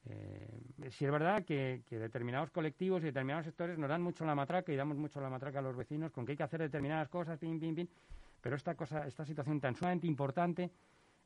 Eh, 0.05 0.59
sí 0.91 1.05
es 1.05 1.11
verdad 1.11 1.45
que, 1.45 1.81
determinados 1.89 2.51
colectivos 2.51 3.01
y 3.03 3.05
determinados 3.05 3.45
sectores 3.45 3.77
nos 3.77 3.89
dan 3.89 4.01
mucho 4.01 4.25
la 4.25 4.35
matraca 4.35 4.71
y 4.71 4.75
damos 4.75 4.97
mucho 4.97 5.21
la 5.21 5.29
matraca 5.29 5.59
a 5.59 5.61
los 5.61 5.75
vecinos 5.75 6.11
con 6.11 6.25
que 6.25 6.33
hay 6.33 6.37
que 6.37 6.43
hacer 6.43 6.59
determinadas 6.59 7.07
cosas, 7.07 7.39
pim, 7.39 7.59
pim, 7.59 7.73
pim, 7.73 7.87
pero 8.41 8.55
esta 8.55 8.75
cosa, 8.75 9.07
esta 9.07 9.25
situación 9.25 9.61
tan 9.61 9.75
sumamente 9.75 10.05
importante 10.05 10.69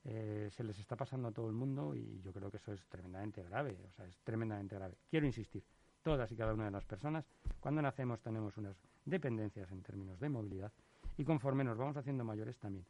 eh, 0.05 0.49
se 0.51 0.63
les 0.63 0.77
está 0.77 0.95
pasando 0.95 1.29
a 1.29 1.31
todo 1.31 1.47
el 1.47 1.55
mundo 1.55 1.95
y 1.95 2.21
yo 2.21 2.31
creo 2.31 2.51
que 2.51 2.57
eso 2.57 2.71
es 2.71 2.85
tremendamente 2.85 3.41
grave, 3.43 3.77
o 3.87 3.91
sea, 3.91 4.05
es 4.05 4.17
tremendamente 4.19 4.75
grave. 4.75 4.93
Quiero 5.09 5.25
insistir, 5.25 5.63
todas 6.01 6.31
y 6.31 6.35
cada 6.35 6.53
una 6.53 6.65
de 6.65 6.71
las 6.71 6.85
personas, 6.85 7.25
cuando 7.59 7.81
nacemos 7.81 8.21
tenemos 8.21 8.57
unas 8.57 8.77
dependencias 9.05 9.71
en 9.71 9.81
términos 9.81 10.19
de 10.19 10.29
movilidad 10.29 10.71
y 11.17 11.23
conforme 11.23 11.63
nos 11.63 11.77
vamos 11.77 11.97
haciendo 11.97 12.23
mayores 12.23 12.57
también. 12.57 12.85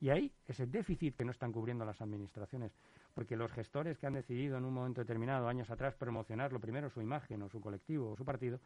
Y 0.00 0.10
ahí 0.10 0.32
ese 0.46 0.66
déficit 0.66 1.16
que 1.16 1.24
no 1.24 1.30
están 1.30 1.52
cubriendo 1.52 1.84
las 1.84 2.00
administraciones, 2.00 2.72
porque 3.14 3.36
los 3.36 3.52
gestores 3.52 3.98
que 3.98 4.06
han 4.06 4.14
decidido 4.14 4.58
en 4.58 4.64
un 4.64 4.74
momento 4.74 5.00
determinado, 5.00 5.46
años 5.46 5.70
atrás, 5.70 5.94
promocionar 5.94 6.52
lo 6.52 6.58
primero 6.58 6.90
su 6.90 7.00
imagen 7.00 7.42
o 7.42 7.48
su 7.48 7.60
colectivo 7.60 8.10
o 8.10 8.16
su 8.16 8.24
partido, 8.24 8.58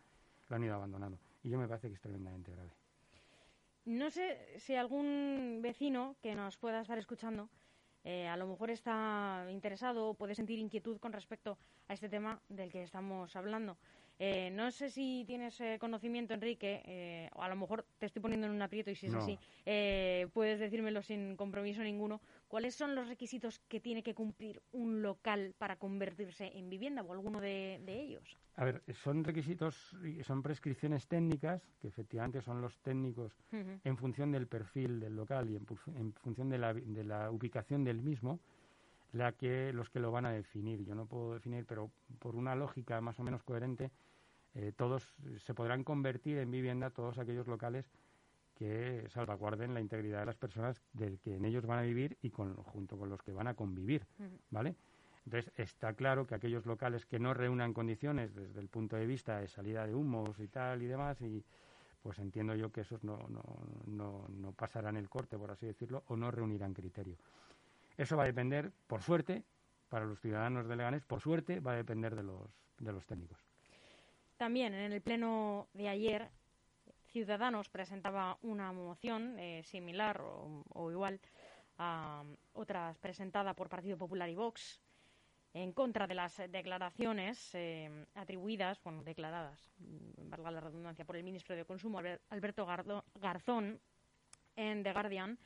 lo 0.49 0.57
han 0.57 0.65
ido 0.65 0.75
abandonando. 0.75 1.19
Y 1.43 1.51
yo 1.51 1.59
me 1.59 1.69
parece 1.69 1.89
que 1.89 1.95
es 1.95 2.01
tremendamente 2.01 2.53
grave. 2.53 2.71
No 3.85 4.11
sé 4.11 4.59
si 4.59 4.75
algún 4.75 5.61
vecino 5.63 6.17
que 6.23 6.35
nos 6.35 6.57
pueda 6.57 6.81
estar 6.81 6.99
escuchando 6.99 7.51
eh, 8.07 8.29
a 8.29 8.37
lo 8.37 8.47
mejor 8.47 8.71
está 8.71 9.45
interesado 9.51 10.09
o 10.09 10.15
puede 10.15 10.37
sentir 10.37 10.61
inquietud 10.61 10.99
con 10.99 11.13
respecto 11.13 11.59
a 11.89 11.93
este 11.93 12.09
tema 12.09 12.41
del 12.49 12.71
que 12.71 12.85
estamos 12.85 13.35
hablando. 13.35 13.77
Eh, 14.19 14.51
no 14.53 14.71
sé 14.71 14.89
si 14.91 15.25
tienes 15.27 15.61
eh, 15.61 15.77
conocimiento, 15.79 16.33
Enrique, 16.33 16.83
eh, 16.87 17.31
o 17.35 17.43
a 17.43 17.49
lo 17.49 17.57
mejor 17.57 17.85
te 17.99 18.07
estoy 18.07 18.23
poniendo 18.23 18.47
en 18.47 18.55
un 18.55 18.63
aprieto 18.63 18.91
y 18.91 18.95
si 18.95 19.07
es 19.07 19.15
así, 19.15 19.39
puedes 20.33 20.59
decírmelo 20.59 21.03
sin 21.03 21.37
compromiso 21.37 21.83
ninguno. 21.83 22.21
¿Cuáles 22.49 22.77
son 22.77 22.95
los 22.95 23.09
requisitos 23.09 23.59
que 23.69 23.81
tiene 23.81 24.03
que 24.03 24.15
cumplir 24.15 24.63
un 24.73 25.03
local 25.03 25.55
para 25.59 25.77
convertirse 25.77 26.57
en 26.57 26.71
vivienda 26.71 27.03
o 27.03 27.13
alguno 27.13 27.41
de, 27.41 27.81
ellos? 27.87 28.37
A 28.55 28.65
ver, 28.65 28.83
son 29.03 29.25
requisitos, 29.25 29.97
son 30.23 30.43
prescripciones 30.43 31.09
técnicas, 31.09 31.61
que 31.81 31.89
efectivamente 31.89 32.41
son 32.41 32.61
los 32.61 32.79
técnicos 32.79 33.33
en 33.51 33.97
función 33.97 34.31
del 34.31 34.47
perfil 34.47 35.01
del 35.01 35.17
local 35.17 35.51
y 35.51 35.57
en, 35.57 36.13
función 36.15 36.49
de 36.49 36.59
la, 36.59 36.73
de 36.73 37.05
la 37.05 37.31
ubicación 37.31 37.83
del 37.83 38.01
mismo 38.01 38.39
la 39.13 39.33
que 39.33 39.73
los 39.73 39.91
que 39.91 40.01
lo 40.01 40.11
van 40.13 40.27
a 40.27 40.33
definir. 40.33 40.85
Yo 40.85 40.95
no 40.95 41.07
puedo 41.07 41.35
definir, 41.35 41.65
pero 41.67 41.91
por 42.19 42.37
una 42.37 42.55
lógica 42.55 43.01
más 43.01 43.19
o 43.19 43.23
menos 43.23 43.43
coherente, 43.43 43.91
eh, 44.55 44.73
todos 44.77 45.15
se 45.45 45.55
podrán 45.55 45.85
convertir 45.85 46.39
en 46.39 46.51
vivienda 46.51 46.91
todos 46.91 47.19
aquellos 47.19 47.47
locales 47.47 47.91
que 48.57 49.07
salvaguarden 49.11 49.75
la 49.75 49.81
integridad 49.81 50.21
de 50.21 50.27
las 50.27 50.37
personas 50.37 50.81
del 50.93 51.19
que 51.21 51.37
en 51.37 51.45
ellos 51.45 51.67
van 51.67 51.79
a 51.79 51.83
vivir 51.83 52.17
y 52.23 52.31
con, 52.31 52.57
junto 52.57 52.99
con 52.99 53.09
los 53.09 53.23
que 53.23 53.33
van 53.33 53.47
a 53.47 53.55
convivir, 53.55 54.07
¿vale? 54.51 54.75
Entonces, 55.25 55.53
está 55.57 55.93
claro 55.93 56.27
que 56.27 56.35
aquellos 56.35 56.67
locales 56.67 57.05
que 57.05 57.19
no 57.19 57.35
reúnan 57.35 57.75
condiciones 57.75 58.35
desde 58.35 58.61
el 58.61 58.69
punto 58.69 58.97
de 58.97 59.07
vista 59.07 59.41
de 59.41 59.49
salida 59.49 59.87
de 59.87 59.95
humos 59.95 60.39
y 60.39 60.47
tal 60.47 60.83
y 60.83 60.87
demás, 60.87 61.21
y 61.21 61.45
pues 62.03 62.19
entiendo 62.21 62.55
yo 62.55 62.71
que 62.71 62.83
esos 62.83 63.03
no, 63.03 63.19
no, 63.29 63.43
no, 63.87 64.27
no 64.29 64.53
pasarán 64.53 64.97
el 64.97 65.09
corte, 65.09 65.37
por 65.37 65.51
así 65.51 65.67
decirlo, 65.67 66.05
o 66.07 66.17
no 66.17 66.31
reunirán 66.31 66.73
criterio. 66.73 67.17
Eso 67.97 68.17
va 68.17 68.23
a 68.23 68.27
depender, 68.27 68.71
por 68.87 69.03
suerte, 69.03 69.43
para 69.89 70.05
los 70.05 70.21
ciudadanos 70.21 70.69
de 70.69 70.77
Leganés, 70.77 71.03
por 71.03 71.21
suerte, 71.21 71.61
va 71.61 71.73
a 71.73 71.77
depender 71.77 72.15
de 72.15 72.23
los, 72.23 72.49
de 72.79 72.93
los 72.93 73.05
técnicos. 73.07 73.39
También 74.37 74.75
en 74.75 74.93
el 74.93 75.01
pleno 75.01 75.67
de 75.73 75.89
ayer, 75.89 76.31
Ciudadanos 77.17 77.71
presentaba 77.71 78.37
una 78.43 78.73
moción 78.73 79.39
eh, 79.39 79.63
similar 79.65 80.21
o, 80.21 80.91
igual 80.91 81.19
a 81.79 82.23
otras 82.53 82.99
presentada 82.99 83.55
por 83.55 83.71
Partido 83.71 83.97
Popular 83.97 84.29
y 84.29 84.35
Vox 84.35 84.79
en 85.55 85.73
contra 85.73 86.07
de 86.07 86.15
las 86.15 86.37
declaraciones 86.37 87.55
eh, 87.55 88.05
atribuidas, 88.17 88.79
bueno, 88.85 89.03
declaradas, 89.03 89.59
mm, 89.79 90.29
valga 90.29 90.51
la 90.51 90.61
redundancia, 90.61 91.07
por 91.07 91.17
el 91.17 91.25
ministro 91.25 91.57
de 91.57 91.65
Consumo, 91.65 92.03
Alberto 92.29 92.67
Garzón, 93.15 93.81
en 94.55 94.83
The 94.83 94.93
Guardian, 94.93 95.39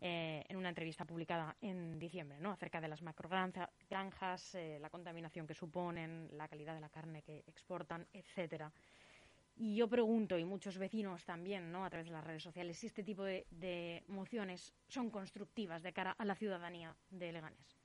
eh, 0.00 0.44
en 0.48 0.56
una 0.56 0.68
entrevista 0.68 1.04
publicada 1.04 1.56
en 1.60 1.98
diciembre, 1.98 2.38
¿no? 2.38 2.52
acerca 2.52 2.80
de 2.80 2.86
las 2.86 3.02
macrogranjas, 3.02 4.56
la 4.80 4.88
contaminación 4.88 5.48
que 5.48 5.54
suponen, 5.54 6.28
la 6.36 6.46
calidad 6.46 6.74
de 6.74 6.80
la 6.80 6.90
carne 6.90 7.22
que 7.22 7.42
exportan, 7.48 8.06
etcétera. 8.12 8.70
Y 9.60 9.74
yo 9.74 9.88
pregunto, 9.88 10.38
y 10.38 10.44
muchos 10.44 10.78
vecinos 10.78 11.24
también, 11.24 11.72
¿no? 11.72 11.84
a 11.84 11.90
través 11.90 12.06
de 12.06 12.12
las 12.12 12.24
redes 12.24 12.44
sociales, 12.44 12.78
si 12.78 12.86
este 12.86 13.02
tipo 13.02 13.24
de, 13.24 14.04
mociones 14.06 14.72
son 14.86 15.10
constructivas 15.10 15.82
de 15.82 15.92
cara 15.92 16.14
a 16.16 16.24
la 16.24 16.36
ciudadanía 16.36 16.94
de 17.10 17.32
Leganés. 17.32 17.76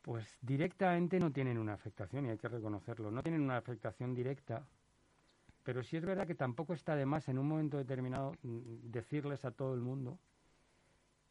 Pues 0.00 0.38
directamente 0.40 1.18
no 1.20 1.30
tienen 1.30 1.58
una 1.58 1.74
afectación, 1.74 2.24
y 2.24 2.30
hay 2.30 2.38
que 2.38 2.48
reconocerlo. 2.48 3.10
No 3.10 3.22
tienen 3.22 3.42
una 3.42 3.58
afectación 3.58 4.14
directa, 4.14 4.66
pero 5.62 5.82
sí 5.82 5.98
es 5.98 6.04
verdad 6.06 6.26
que 6.26 6.34
tampoco 6.34 6.72
está 6.72 6.96
de 6.96 7.04
más 7.04 7.28
en 7.28 7.38
un 7.38 7.48
momento 7.48 7.76
determinado 7.76 8.32
mm, 8.42 8.90
decirles 8.90 9.44
a 9.44 9.50
todo 9.50 9.74
el 9.74 9.80
mundo 9.80 10.18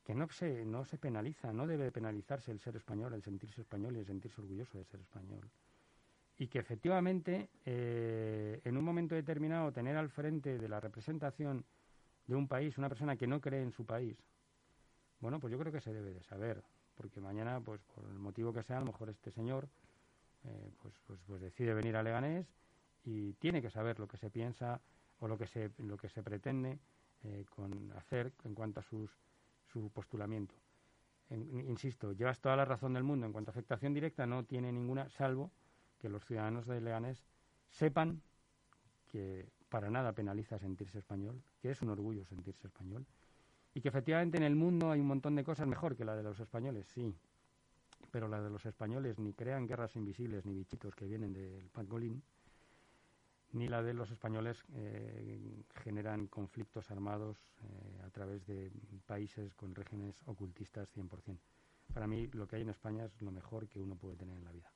que 0.05 0.13
no 0.13 0.29
se, 0.29 0.65
no 0.65 0.85
se 0.85 0.99
penaliza, 0.99 1.51
no 1.51 1.65
debe 1.65 1.91
penalizarse 1.91 2.51
el 2.51 2.59
ser 2.59 2.75
español, 2.75 3.13
el 3.13 3.23
sentirse 3.23 3.61
español 3.61 3.95
y 3.95 3.99
el 3.99 4.05
sentirse 4.05 4.39
orgulloso 4.39 4.77
de 4.77 4.85
ser 4.85 4.99
español. 4.99 5.49
Y 6.38 6.48
que 6.48 6.60
efectivamente, 6.60 7.50
eh, 7.65 8.62
en 8.63 8.77
un 8.77 8.84
momento 8.84 9.15
determinado, 9.15 9.72
tener 9.72 9.98
al 9.98 10.10
frente 10.10 10.58
de 10.58 10.70
la 10.70 10.79
representación 10.79 11.65
de 12.27 12.36
un 12.36 12.48
país 12.48 12.77
una 12.77 12.89
persona 12.89 13.15
que 13.15 13.25
no 13.25 13.41
cree 13.41 13.62
en 13.63 13.72
su 13.72 13.86
país, 13.86 14.17
bueno, 15.20 15.39
pues 15.39 15.51
yo 15.51 15.58
creo 15.58 15.72
que 15.72 15.82
se 15.82 15.94
debe 15.94 16.13
de 16.13 16.22
saber, 16.24 16.63
porque 16.96 17.20
mañana, 17.20 17.60
pues 17.60 17.82
por 17.82 18.06
el 18.06 18.20
motivo 18.20 18.53
que 18.53 18.62
sea, 18.62 18.77
a 18.77 18.82
lo 18.82 18.88
mejor 18.88 19.10
este 19.10 19.32
señor 19.32 19.67
eh, 20.44 20.72
pues, 20.82 20.94
pues, 21.08 21.20
pues 21.25 21.41
decide 21.41 21.74
venir 21.74 21.96
a 21.96 22.03
Leganés 22.03 22.46
y 23.03 23.34
tiene 23.34 23.62
que 23.62 23.70
saber 23.70 24.00
lo 24.00 24.08
que 24.08 24.17
se 24.17 24.29
piensa 24.29 24.79
o 25.20 25.27
lo 25.27 25.38
que 25.38 25.48
se, 25.48 25.72
lo 25.79 25.98
que 25.98 26.10
se 26.10 26.22
pretende 26.22 26.79
eh, 27.24 27.46
con 27.50 27.91
hacer 27.94 28.32
en 28.44 28.53
cuanto 28.53 28.79
a 28.79 28.84
sus 28.84 29.10
su 29.72 29.89
postulamiento. 29.89 30.56
insisto, 31.29 32.13
llevas 32.13 32.39
toda 32.39 32.56
la 32.56 32.63
razón 32.63 32.94
del 32.94 33.03
mundo 33.03 33.25
en 33.25 33.34
cuanto 33.34 33.51
a 33.51 33.53
afectación 33.53 33.94
directa, 33.94 34.25
no 34.25 34.46
tiene 34.46 34.72
ninguna, 34.72 35.10
salvo 35.10 35.51
que 35.99 36.09
los 36.09 36.25
ciudadanos 36.25 36.65
de 36.65 36.81
Leganés 36.81 37.23
sepan 37.69 38.21
que 39.07 39.49
para 39.69 39.89
nada 39.89 40.13
penaliza 40.13 40.57
sentirse 40.59 40.99
español, 40.99 41.41
que 41.61 41.71
es 41.71 41.81
un 41.81 41.89
orgullo 41.89 42.25
sentirse 42.25 42.67
español, 42.67 43.05
y 43.73 43.81
que 43.81 43.89
efectivamente 43.89 44.37
en 44.37 44.43
el 44.43 44.55
mundo 44.55 44.91
hay 44.91 44.99
un 44.99 45.07
montón 45.07 45.35
de 45.35 45.43
cosas 45.43 45.67
mejor 45.67 45.95
que 45.95 46.05
la 46.05 46.15
de 46.15 46.23
los 46.23 46.39
españoles, 46.39 46.87
sí, 46.87 47.13
pero 48.11 48.27
la 48.27 48.41
de 48.41 48.49
los 48.49 48.65
españoles 48.65 49.19
ni 49.19 49.33
crean 49.33 49.67
guerras 49.67 49.95
invisibles 49.95 50.45
ni 50.45 50.53
bichitos 50.53 50.95
que 50.95 51.05
vienen 51.05 51.33
del 51.33 51.69
pangolín, 51.69 52.23
ni 53.53 53.67
la 53.67 53.81
de 53.81 53.93
los 53.93 54.11
españoles 54.11 54.63
eh, 54.73 55.63
generan 55.83 56.27
conflictos 56.27 56.91
armados 56.91 57.37
eh, 57.61 58.01
a 58.05 58.09
través 58.09 58.45
de 58.45 58.71
países 59.05 59.53
con 59.55 59.73
regímenes 59.73 60.15
ocultistas 60.25 60.89
100%. 60.95 61.37
Para 61.93 62.07
mí 62.07 62.27
lo 62.33 62.47
que 62.47 62.57
hay 62.57 62.61
en 62.63 62.69
España 62.69 63.05
es 63.05 63.21
lo 63.21 63.31
mejor 63.31 63.67
que 63.67 63.79
uno 63.79 63.95
puede 63.95 64.17
tener 64.17 64.37
en 64.37 64.43
la 64.43 64.51
vida. 64.51 64.71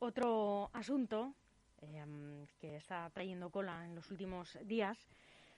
Otro 0.00 0.70
asunto 0.72 1.34
em, 1.82 2.46
que 2.60 2.76
está 2.76 3.10
trayendo 3.10 3.50
cola 3.50 3.84
en 3.84 3.94
los 3.94 4.10
últimos 4.10 4.56
días 4.64 4.96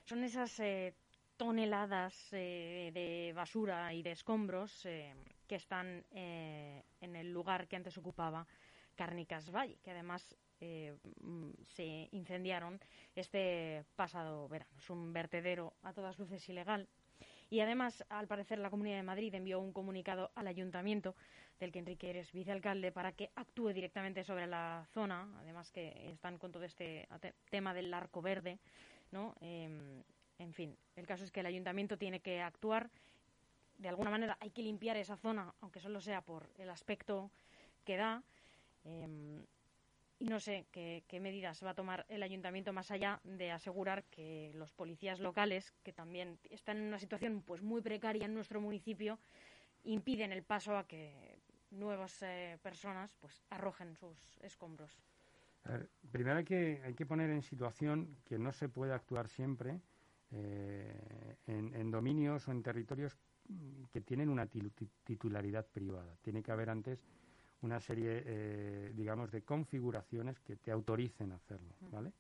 son 0.05 0.25
esas 0.25 0.59
eh, 0.61 0.95
toneladas 1.37 2.31
de 2.31 3.33
basura 3.35 3.93
y 3.93 4.03
de 4.03 4.13
escombros 4.13 4.83
que 4.83 5.57
están 5.57 6.05
eh, 6.13 6.85
en 7.01 7.17
el 7.17 7.33
lugar 7.33 7.67
que 7.67 7.77
antes 7.77 7.99
ocupaba 7.99 8.47
Cárnicas 8.95 9.51
Valle, 9.51 9.79
que 9.83 9.91
además 9.91 10.37
eh, 10.61 10.95
se 11.65 12.09
incendiaron 12.13 12.79
este 13.15 13.85
pasado 13.97 14.49
verano. 14.49 14.71
Es 14.79 14.91
un 14.91 15.13
vertedero 15.13 15.75
a 15.83 15.93
todas 15.93 16.19
luces 16.19 16.47
ilegal. 16.49 16.87
Y 17.49 17.61
además, 17.61 18.05
al 18.11 18.29
parecer, 18.29 18.59
la 18.59 18.71
Comunidad 18.71 18.97
de 18.97 19.03
Madrid 19.03 19.35
envió 19.35 19.59
un 19.59 19.73
comunicado 19.73 20.31
al 20.35 20.47
ayuntamiento, 20.47 21.17
del 21.61 21.71
que 21.71 21.79
Enrique 21.79 22.11
eres 22.11 22.33
vicealcalde, 22.33 22.91
para 22.91 23.13
que 23.13 23.31
actúe 23.37 23.73
directamente 23.73 24.25
sobre 24.25 24.47
la 24.47 24.87
zona. 24.93 25.29
Además, 25.39 25.71
que 25.71 26.11
están 26.11 26.39
con 26.39 26.51
todo 26.51 26.65
este 26.65 27.07
tema 27.51 27.75
del 27.75 27.93
arco 27.93 28.23
verde. 28.23 28.59
¿no? 29.13 29.35
Em, 29.41 30.03
en 30.39 30.53
fin, 30.55 30.77
el 30.97 31.07
caso 31.07 31.25
es 31.25 31.31
que 31.31 31.41
el 31.41 31.47
ayuntamiento 31.47 31.99
tiene 31.99 32.21
que 32.21 32.41
actuar. 32.41 32.91
De 33.79 33.89
alguna 33.89 34.11
manera 34.11 34.37
hay 34.41 34.51
que 34.51 34.63
limpiar 34.63 34.97
esa 34.97 35.17
zona, 35.17 35.55
aunque 35.61 35.81
solo 35.81 36.01
sea 36.01 36.23
por 36.23 36.49
el 36.59 36.71
aspecto 36.71 37.31
que 37.85 37.97
da. 37.97 38.23
Em, 38.85 39.45
y 40.19 40.27
no 40.27 40.39
sé 40.39 40.67
qué, 40.71 41.03
medidas 41.21 41.65
va 41.65 41.71
a 41.71 41.75
tomar 41.75 42.05
el 42.09 42.23
ayuntamiento 42.23 42.75
más 42.75 42.91
allá 42.91 43.21
de 43.25 43.51
asegurar 43.51 44.05
que 44.05 44.51
los 44.55 44.71
policías 44.71 45.19
locales, 45.19 45.73
que 45.83 45.95
también 45.95 46.39
están 46.51 46.77
en 46.77 46.85
una 46.85 46.99
situación 46.99 47.43
pues 47.43 47.63
muy 47.63 47.81
precaria 47.81 48.27
en 48.27 48.35
nuestro 48.35 48.61
municipio, 48.61 49.19
impiden 49.85 50.33
el 50.33 50.43
paso 50.43 50.77
a 50.77 50.87
que 50.87 51.39
nuevas 51.71 52.23
eh, 52.23 52.59
personas 52.63 53.15
pues 53.21 53.43
arrojen 53.51 53.95
sus 53.97 54.39
escombros. 54.41 54.91
primero 56.11 56.39
hay 56.39 56.45
que, 56.45 56.83
hay 56.85 56.95
que 56.95 57.07
poner 57.07 57.31
en 57.31 57.43
situación 57.43 58.17
que 58.25 58.39
no 58.39 58.53
se 58.53 58.69
puede 58.69 58.93
actuar 58.93 59.29
siempre 59.29 59.81
eh, 60.33 61.37
en, 61.47 61.91
dominios 61.91 62.47
o 62.47 62.53
en 62.53 62.63
territorios 62.63 63.17
que 63.93 64.01
tienen 64.01 64.29
una 64.29 64.47
titularidad 64.47 65.67
privada. 65.67 66.15
Tiene 66.23 66.43
que 66.43 66.53
haber 66.53 66.71
antes 66.71 67.05
una 67.63 67.81
serie, 67.81 68.23
eh, 68.25 68.93
digamos, 68.95 69.31
de 69.31 69.43
configuraciones 69.43 70.39
que 70.41 70.57
te 70.57 70.71
autoricen 70.71 71.33
a 71.33 71.37
hacerlo, 71.37 71.75
¿vale? 71.91 72.13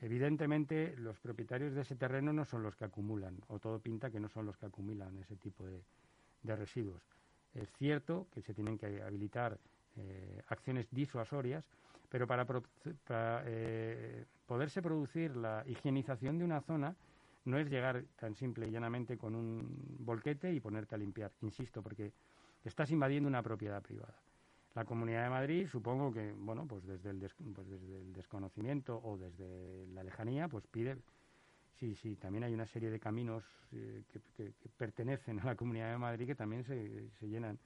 Evidentemente, 0.00 0.94
los 0.96 1.20
propietarios 1.20 1.74
de 1.74 1.82
ese 1.82 1.96
terreno 1.96 2.32
no 2.32 2.44
son 2.44 2.62
los 2.62 2.74
que 2.74 2.84
acumulan, 2.84 3.38
o 3.48 3.58
todo 3.58 3.80
pinta 3.80 4.10
que 4.10 4.20
no 4.20 4.28
son 4.28 4.46
los 4.46 4.56
que 4.56 4.66
acumulan 4.66 5.16
ese 5.18 5.36
tipo 5.36 5.66
de, 5.66 5.82
residuos. 6.56 7.02
Es 7.54 7.70
cierto 7.72 8.28
que 8.32 8.42
se 8.42 8.54
tienen 8.54 8.78
que 8.78 9.02
habilitar 9.02 9.58
eh, 9.96 10.42
acciones 10.48 10.86
disuasorias, 10.90 11.64
pero 12.08 12.26
para, 12.26 12.46
eh, 13.46 14.24
poderse 14.46 14.82
producir 14.82 15.36
la 15.36 15.64
higienización 15.66 16.38
de 16.38 16.44
una 16.44 16.60
zona 16.60 16.94
no 17.44 17.58
es 17.58 17.68
llegar 17.68 18.04
tan 18.16 18.34
simple 18.34 18.68
y 18.68 18.70
llanamente 18.70 19.16
con 19.16 19.34
un 19.34 19.96
volquete 19.98 20.52
y 20.52 20.60
ponerte 20.60 20.94
a 20.94 20.98
limpiar, 20.98 21.32
insisto, 21.40 21.82
porque 21.82 22.12
estás 22.64 22.90
invadiendo 22.90 23.28
una 23.28 23.42
propiedad 23.42 23.82
privada. 23.82 24.20
La 24.74 24.84
Comunidad 24.84 25.24
de 25.24 25.30
Madrid, 25.30 25.66
supongo 25.66 26.12
que, 26.12 26.32
bueno, 26.32 26.66
pues 26.66 26.86
desde 26.86 27.10
el, 27.10 27.18
pues 27.54 27.68
desde 27.68 27.96
el 27.96 28.12
desconocimiento 28.12 29.00
o 29.02 29.16
desde 29.16 29.86
la 29.88 30.04
lejanía, 30.04 30.48
pues 30.48 30.66
pide, 30.68 30.98
sí, 31.80 31.94
sí, 31.94 32.16
también 32.16 32.44
hay 32.44 32.52
una 32.52 32.66
serie 32.66 32.90
de 32.90 33.00
caminos 33.00 33.42
eh, 33.72 34.04
que, 34.12 34.52
pertenecen 34.76 35.40
a 35.40 35.44
la 35.44 35.56
Comunidad 35.56 35.90
de 35.90 35.98
Madrid 35.98 36.26
que 36.26 36.34
también 36.34 36.62
se, 36.62 37.08
se 37.18 37.26
llenan. 37.26 37.58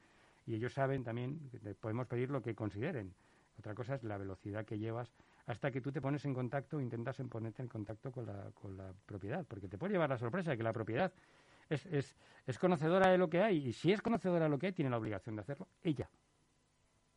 Y 0.47 0.55
ellos 0.55 0.73
saben 0.73 1.03
también 1.03 1.51
que 1.51 1.59
podemos 1.75 2.07
pedir 2.07 2.31
lo 2.31 2.41
que 2.41 2.55
consideren. 2.55 3.13
Otra 3.59 3.75
cosa 3.75 3.97
es 3.97 4.05
la 4.05 4.17
velocidad 4.17 4.65
que 4.65 4.79
llevas 4.79 5.13
hasta 5.47 5.71
que 5.71 5.81
tú 5.81 5.91
te 5.91 6.01
pones 6.01 6.25
en 6.25 6.33
contacto, 6.33 6.81
intentas 6.81 7.21
ponerte 7.29 7.63
en 7.63 7.69
contacto 7.69 8.13
con 8.13 8.27
la, 8.27 8.51
con 8.53 8.77
la 8.77 8.93
propiedad, 9.05 9.45
porque 9.47 9.69
te 9.69 9.79
puede 9.79 9.93
llevar 9.93 10.11
la 10.11 10.19
sorpresa 10.19 10.53
de 10.53 10.57
que 10.57 10.63
la 10.63 10.73
propiedad 10.73 11.13
es, 11.69 11.85
es, 11.87 12.17
es 12.47 12.59
conocedora 12.59 13.11
de 13.11 13.19
lo 13.19 13.29
que 13.29 13.43
hay 13.43 13.69
y 13.69 13.73
si 13.73 13.93
es 13.93 14.01
conocedora 14.01 14.45
de 14.45 14.51
lo 14.51 14.59
que 14.59 14.67
hay, 14.67 14.73
tiene 14.73 14.91
la 14.91 14.99
obligación 14.99 15.35
de 15.35 15.43
hacerlo 15.43 15.67
ella. 15.83 16.09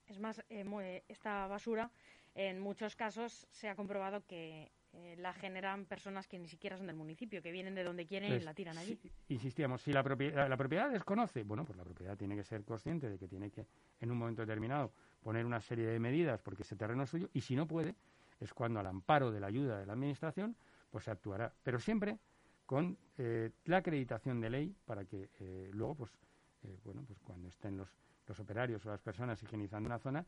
Es 0.07 0.19
más, 0.19 0.43
eh, 0.49 1.03
esta 1.07 1.47
basura 1.47 1.91
en 2.33 2.59
muchos 2.59 2.95
casos 2.95 3.47
se 3.51 3.69
ha 3.69 3.75
comprobado 3.75 4.25
que 4.25 4.71
eh, 4.93 5.15
la 5.17 5.33
generan 5.33 5.85
personas 5.85 6.27
que 6.27 6.39
ni 6.39 6.47
siquiera 6.47 6.77
son 6.77 6.87
del 6.87 6.95
municipio, 6.95 7.41
que 7.41 7.51
vienen 7.51 7.75
de 7.75 7.83
donde 7.83 8.05
quieren 8.05 8.33
y 8.33 8.39
la 8.39 8.53
tiran 8.53 8.77
allí. 8.77 8.99
insistíamos, 9.29 9.81
si 9.81 9.93
la, 9.93 10.03
propiedad, 10.03 10.49
la 10.49 10.57
propiedad 10.57 10.89
desconoce, 10.89 11.43
bueno, 11.43 11.65
pues 11.65 11.77
la 11.77 11.83
propiedad 11.83 12.17
tiene 12.17 12.35
que 12.35 12.43
ser 12.43 12.63
consciente 12.63 13.09
de 13.09 13.17
que 13.17 13.27
tiene 13.27 13.51
que, 13.51 13.65
en 13.99 14.11
un 14.11 14.17
momento 14.17 14.41
determinado, 14.41 14.91
poner 15.21 15.45
una 15.45 15.61
serie 15.61 15.87
de 15.87 15.99
medidas 15.99 16.41
porque 16.41 16.63
ese 16.63 16.75
terreno 16.75 17.03
es 17.03 17.09
suyo 17.09 17.29
y 17.33 17.41
si 17.41 17.55
no 17.55 17.67
puede, 17.67 17.95
es 18.39 18.53
cuando 18.53 18.79
al 18.79 18.87
amparo 18.87 19.31
de 19.31 19.39
la 19.39 19.47
ayuda 19.47 19.79
de 19.79 19.85
la 19.85 19.93
Administración, 19.93 20.55
pues 20.89 21.03
se 21.03 21.11
actuará. 21.11 21.53
Pero 21.63 21.79
siempre 21.79 22.19
con 22.67 22.97
eh, 23.17 23.51
la 23.65 23.77
acreditación 23.77 24.41
de 24.41 24.49
ley 24.49 24.75
para 24.85 25.05
que 25.05 25.29
eh, 25.39 25.69
luego, 25.73 25.95
pues, 25.95 26.11
eh, 26.63 26.77
bueno, 26.83 27.03
pues 27.07 27.17
cuando 27.19 27.47
estén 27.47 27.77
los, 27.77 27.89
los 28.27 28.39
operarios 28.39 28.85
o 28.85 28.89
las 28.89 28.99
personas 28.99 29.41
higienizando 29.41 29.87
una 29.87 29.99
zona, 29.99 30.25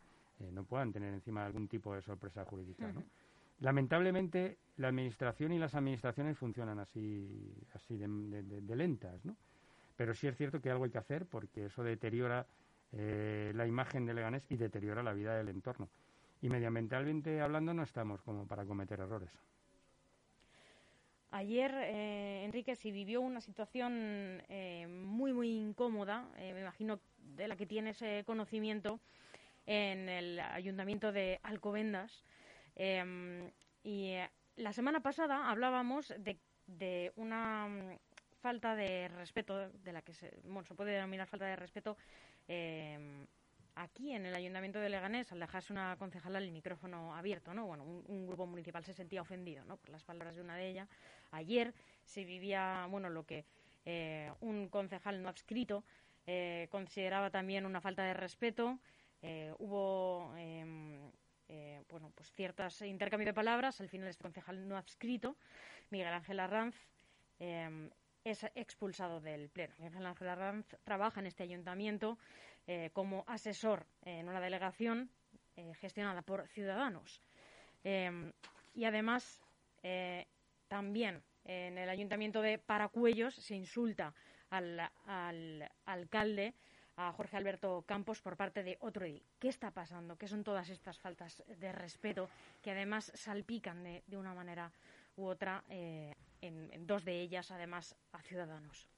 no 0.54 0.64
puedan 0.64 0.90
tener 0.94 1.14
encima 1.14 1.46
algún 1.46 1.68
tipo 1.68 1.94
de 1.94 2.02
sorpresa 2.02 2.46
jurídica, 2.46 2.90
¿no? 2.94 3.04
Lamentablemente, 3.60 4.58
la 4.78 4.88
administración 4.88 5.52
y 5.52 5.60
las 5.60 5.76
administraciones 5.76 6.38
funcionan 6.38 6.80
así, 6.80 7.54
así 7.74 7.98
de, 7.98 8.76
lentas, 8.76 9.26
¿no? 9.26 9.36
Pero 9.96 10.14
sí 10.14 10.28
es 10.28 10.38
cierto 10.38 10.62
que 10.62 10.70
algo 10.70 10.86
hay 10.86 10.92
que 10.92 10.98
hacer 10.98 11.26
porque 11.26 11.66
eso 11.66 11.84
deteriora 11.84 12.48
la 12.92 13.68
imagen 13.68 14.06
de 14.06 14.14
Leganés 14.14 14.46
y 14.50 14.56
deteriora 14.56 15.04
la 15.04 15.14
vida 15.14 15.36
del 15.36 15.50
entorno. 15.50 15.90
Y 16.42 16.50
medioambientalmente 16.50 17.42
hablando 17.42 17.74
no 17.74 17.84
estamos 17.84 18.22
como 18.22 18.48
para 18.48 18.66
cometer 18.66 19.00
errores. 19.00 19.32
Ayer, 21.32 21.72
eh, 21.76 22.44
Enrique, 22.44 22.76
se 22.76 22.92
vivió 22.92 23.22
una 23.22 23.40
situación 23.40 24.42
eh, 24.50 24.88
muy, 24.88 25.32
muy 25.32 25.52
incómoda, 25.52 26.28
eh, 26.38 26.54
me 26.54 26.62
imagino 26.62 27.00
de 27.36 27.48
la 27.48 27.56
que 27.56 27.68
tienes 27.68 28.04
conocimiento, 28.26 29.00
en 29.68 30.10
el 30.10 30.40
ayuntamiento 30.40 31.12
de 31.12 31.40
Alcobendas. 31.44 32.24
Em, 32.82 33.52
y 33.84 34.16
la 34.56 34.72
semana 34.72 35.02
pasada 35.02 35.50
hablábamos 35.50 36.14
de, 36.18 37.12
una 37.18 37.68
mm, 37.68 37.98
falta 38.42 38.74
de 38.74 39.10
respeto, 39.10 39.70
de 39.70 39.92
la 39.92 40.02
que 40.02 40.14
se, 40.14 40.40
bueno, 40.46 40.64
se 40.64 40.76
puede 40.76 40.94
denominar 40.94 41.28
falta 41.28 41.46
de 41.46 41.58
respeto 41.58 41.98
em, 42.48 43.28
aquí 43.76 44.14
en 44.14 44.26
el 44.26 44.34
Ayuntamiento 44.34 44.80
de 44.80 44.88
Leganés, 44.88 45.30
al 45.34 45.42
dejarse 45.42 45.74
una 45.74 45.98
concejala 45.98 46.40
el 46.40 46.52
micrófono 46.52 47.14
abierto, 47.14 47.54
¿no? 47.54 47.66
Bueno, 47.66 47.84
un, 47.84 48.26
grupo 48.26 48.46
municipal 48.46 48.86
se 48.86 48.94
sentía 48.94 49.22
ofendido, 49.22 49.66
¿no? 49.66 49.76
Por 49.76 49.90
las 49.90 50.06
palabras 50.06 50.38
de 50.38 50.42
una 50.42 50.56
de 50.56 50.70
ellas. 50.70 50.88
Ayer 51.32 51.74
se 52.06 52.24
vivía, 52.24 52.88
bueno, 52.90 53.10
lo 53.10 53.26
que 53.26 53.44
eh, 53.84 54.32
un 54.40 54.70
concejal 54.70 55.22
no 55.22 55.28
adscrito 55.28 55.84
eh, 56.28 56.70
consideraba 56.72 57.30
también 57.30 57.66
una 57.66 57.82
falta 57.82 58.04
de 58.04 58.14
respeto. 58.14 58.80
Eh, 59.22 59.54
hubo, 59.60 60.34
em, 61.50 61.84
bueno, 61.90 62.12
pues 62.16 62.32
ciertos 62.32 62.82
intercambios 62.84 63.28
de 63.28 63.34
palabras. 63.34 63.82
Al 63.82 63.90
final 63.90 64.08
este 64.08 64.24
concejal 64.24 64.68
no 64.68 64.78
adscrito, 64.78 65.36
Miguel 65.90 66.14
Ángel 66.14 66.40
Arranz, 66.40 66.76
em, 67.40 67.90
es 68.24 68.44
expulsado 68.56 69.20
del 69.20 69.50
Pleno. 69.50 69.76
Miguel 69.80 70.06
Ángel 70.06 70.30
Arranz 70.30 70.68
trabaja 70.84 71.20
en 71.20 71.28
este 71.28 71.44
ayuntamiento 71.44 72.18
eh, 72.68 72.92
como 72.94 73.24
asesor 73.28 73.88
en 74.06 74.30
una 74.30 74.40
delegación 74.40 75.10
eh, 75.56 75.74
gestionada 75.74 76.22
por 76.22 76.48
Ciudadanos. 76.48 77.22
Em, 77.84 78.32
y 78.76 78.86
además, 78.86 79.42
eh, 79.84 80.28
también 80.68 81.24
en 81.46 81.78
el 81.78 81.90
ayuntamiento 81.90 82.42
de 82.42 82.60
Paracuellos 82.60 83.34
se 83.34 83.56
insulta 83.56 84.14
al, 84.52 84.80
alcalde, 85.86 86.54
a 87.00 87.12
Jorge 87.14 87.38
Alberto 87.38 87.84
Campos, 87.88 88.22
por 88.22 88.36
parte 88.36 88.64
de 88.64 88.78
otro 88.82 89.06
edil. 89.06 89.24
¿Qué 89.40 89.48
está 89.48 89.72
pasando? 89.72 90.18
¿Qué 90.18 90.28
son 90.28 90.44
todas 90.44 90.70
estas 90.70 91.00
faltas 91.00 91.44
de 91.48 91.72
respeto 91.72 92.30
que 92.62 92.72
además 92.72 93.12
salpican 93.16 93.84
de, 93.84 94.18
una 94.18 94.34
manera 94.34 94.72
u 95.16 95.26
otra, 95.26 95.64
en 95.70 96.88
dos 96.88 97.06
de 97.06 97.22
ellas, 97.22 97.52
además, 97.52 97.96
a 98.12 98.22
Ciudadanos? 98.22 98.90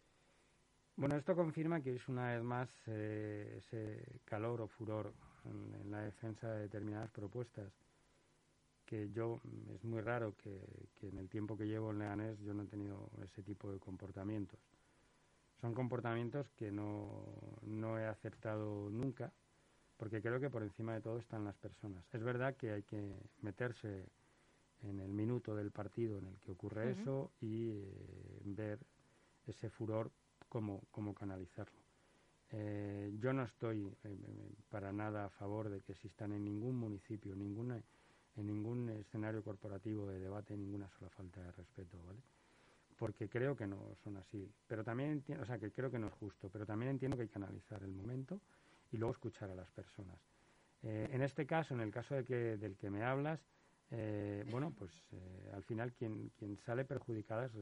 Bueno, 0.95 1.15
esto 1.15 1.35
confirma 1.35 1.81
que 1.81 1.95
es 1.95 2.07
una 2.09 2.33
vez 2.33 2.43
más 2.43 2.69
eh, 2.87 3.55
ese 3.57 4.19
calor 4.25 4.61
o 4.61 4.67
furor 4.67 5.13
en, 5.45 5.89
la 5.89 6.01
defensa 6.01 6.51
de 6.51 6.61
determinadas 6.61 7.09
propuestas 7.09 7.73
que 8.85 9.09
yo 9.11 9.39
es 9.73 9.83
muy 9.83 10.01
raro 10.01 10.35
que, 10.35 10.61
en 11.01 11.17
el 11.17 11.29
tiempo 11.29 11.57
que 11.57 11.65
llevo 11.65 11.91
en 11.91 11.99
Leganés 11.99 12.39
yo 12.41 12.53
no 12.53 12.63
he 12.63 12.67
tenido 12.67 13.09
ese 13.23 13.41
tipo 13.41 13.71
de 13.71 13.79
comportamientos. 13.79 14.59
Son 15.61 15.73
comportamientos 15.73 16.51
que 16.57 16.71
no, 16.71 17.59
no 17.61 17.99
he 17.99 18.05
aceptado 18.05 18.89
nunca 18.89 19.31
porque 19.97 20.19
creo 20.19 20.39
que 20.39 20.49
por 20.49 20.63
encima 20.63 20.95
de 20.95 21.01
todo 21.01 21.19
están 21.19 21.45
las 21.45 21.55
personas. 21.57 22.03
Es 22.11 22.23
verdad 22.23 22.55
que 22.55 22.71
hay 22.71 22.81
que 22.81 23.15
meterse 23.41 24.09
en 24.81 24.99
el 24.99 25.13
minuto 25.13 25.55
del 25.55 25.69
partido 25.69 26.17
en 26.17 26.25
el 26.25 26.39
que 26.39 26.51
ocurre 26.51 26.91
eso 26.91 27.31
y 27.39 27.69
eh, 27.69 28.41
ver 28.43 28.79
ese 29.45 29.69
furor 29.69 30.11
cómo, 30.49 30.81
cómo 30.89 31.13
canalizarlo. 31.13 31.79
Eh, 32.49 33.13
yo 33.19 33.31
no 33.31 33.43
estoy 33.43 33.85
eh, 33.85 33.93
eh, 34.03 34.55
para 34.69 34.91
nada 34.91 35.25
a 35.25 35.29
favor 35.29 35.69
de 35.69 35.81
que 35.81 35.93
existan 35.93 36.33
en 36.33 36.43
ningún 36.43 36.75
municipio, 36.75 37.35
ninguna, 37.35 37.81
en 38.35 38.47
ningún 38.47 38.89
escenario 38.89 39.43
corporativo 39.43 40.07
de 40.07 40.19
debate, 40.19 40.57
ninguna 40.57 40.89
sola 40.89 41.09
falta 41.11 41.41
de 41.41 41.51
respeto, 41.51 41.97
¿vale? 42.05 42.19
Porque 43.01 43.27
creo 43.27 43.55
que 43.55 43.65
no 43.65 43.95
son 44.03 44.17
así. 44.17 44.47
Pero 44.67 44.83
también 44.83 45.23
o 45.41 45.45
sea, 45.45 45.57
que 45.57 45.71
creo 45.71 45.89
que 45.89 45.97
no 45.97 46.05
es 46.05 46.13
justo, 46.13 46.51
pero 46.53 46.67
también 46.67 46.91
entiendo 46.91 47.17
que 47.17 47.23
hay 47.23 47.29
que 47.29 47.39
analizar 47.39 47.81
el 47.81 47.91
momento 47.91 48.39
y 48.91 48.97
luego 48.97 49.13
escuchar 49.13 49.49
a 49.49 49.55
las 49.55 49.71
personas. 49.71 50.19
Eh, 50.83 51.09
en 51.11 51.23
este 51.23 51.47
caso, 51.47 51.73
en 51.73 51.79
el 51.79 51.89
caso 51.89 52.13
de 52.13 52.23
que, 52.23 52.57
del 52.57 52.77
que 52.77 52.91
me 52.91 53.03
hablas, 53.03 53.39
eh, 53.89 54.45
bueno, 54.51 54.71
pues 54.77 54.91
eh, 55.13 55.51
al 55.51 55.63
final 55.63 55.93
quien, 55.93 56.29
quien 56.37 56.57
sale 56.57 56.85
perjudicada 56.85 57.47
es 57.47 57.53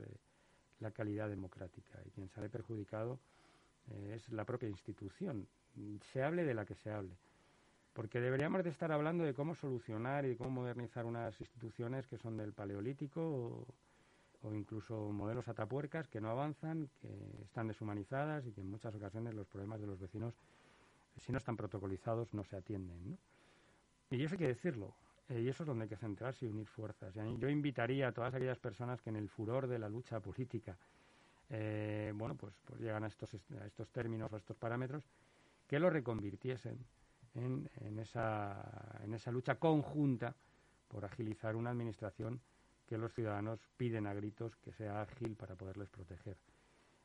la 0.82 0.91
calidad 0.91 1.30
democrática 1.30 2.02
y 2.06 2.10
quien 2.10 2.28
sale 2.28 2.49
perjudicado 2.49 3.17
es 4.10 4.30
la 4.34 4.43
propia 4.43 4.67
institución, 4.67 5.47
se 6.12 6.21
hable 6.21 6.43
de 6.43 6.54
la 6.54 6.65
que 6.65 6.75
se 6.75 6.91
hable. 6.91 7.15
Porque 7.93 8.19
deberíamos 8.19 8.62
de 8.65 8.71
estar 8.71 8.91
hablando 8.91 9.23
de 9.23 9.34
cómo 9.34 9.56
solucionar 9.56 10.25
y 10.25 10.36
cómo 10.36 10.49
modernizar 10.49 11.06
unas 11.06 11.39
instituciones 11.39 12.08
que 12.08 12.17
son 12.17 12.36
del 12.36 12.52
Paleolítico 12.52 13.21
o, 13.21 13.67
o 14.43 14.54
incluso 14.54 15.12
modelos 15.12 15.47
atapuercas 15.47 16.08
que 16.08 16.21
no 16.21 16.30
avanzan, 16.30 16.89
que 17.02 17.10
están 17.43 17.67
deshumanizadas 17.67 18.45
y 18.45 18.52
que 18.52 18.62
en 18.62 18.69
muchas 18.69 18.95
ocasiones 18.95 19.34
los 19.34 19.47
problemas 19.47 19.82
de 19.82 19.88
los 19.88 19.99
vecinos 19.99 20.34
si 21.19 21.32
no 21.32 21.38
están 21.38 21.58
protocolizados, 21.58 22.34
no 22.34 22.43
se 22.43 22.56
atienden. 22.56 23.17
Y 24.10 24.23
eso 24.23 24.36
hay 24.36 24.39
que 24.39 24.47
decirlo. 24.47 24.93
Eh, 25.30 25.41
y 25.41 25.49
eso 25.49 25.63
es 25.63 25.67
donde 25.67 25.84
hay 25.84 25.89
que 25.89 25.97
centrarse 25.97 26.45
y 26.45 26.49
unir 26.49 26.67
fuerzas. 26.67 27.13
yo 27.13 27.49
invitaría 27.49 28.08
a 28.08 28.12
todas 28.12 28.34
aquellas 28.34 28.58
personas 28.58 29.02
que 29.02 29.10
en 29.10 29.15
el 29.15 29.30
furor 29.30 29.67
de 29.67 29.78
la 29.78 29.89
lucha 29.89 30.19
política, 30.19 30.78
eh, 31.49 32.12
bueno, 32.15 32.36
pues, 32.36 32.54
pues, 32.65 32.80
llegan 32.80 33.04
a 33.04 33.08
estos, 33.08 33.36
a 33.60 33.65
estos 33.65 33.89
términos 33.89 34.32
o 34.32 34.36
a 34.36 34.39
estos 34.39 34.58
parámetros, 34.58 35.04
que 35.67 35.80
lo 35.80 35.89
reconvirtiesen 35.89 36.78
en, 37.36 37.69
en, 37.82 37.99
esa, 37.99 38.99
en 39.04 39.13
esa 39.13 39.32
lucha 39.32 39.56
conjunta 39.56 40.36
por 40.88 41.06
agilizar 41.06 41.56
una 41.56 41.69
administración 41.69 42.41
que 42.89 42.97
los 42.97 43.13
ciudadanos 43.13 43.60
piden 43.78 44.08
a 44.08 44.15
gritos 44.15 44.56
que 44.58 44.73
sea 44.73 45.02
ágil 45.02 45.36
para 45.36 45.56
poderles 45.56 45.89
proteger. 45.89 46.36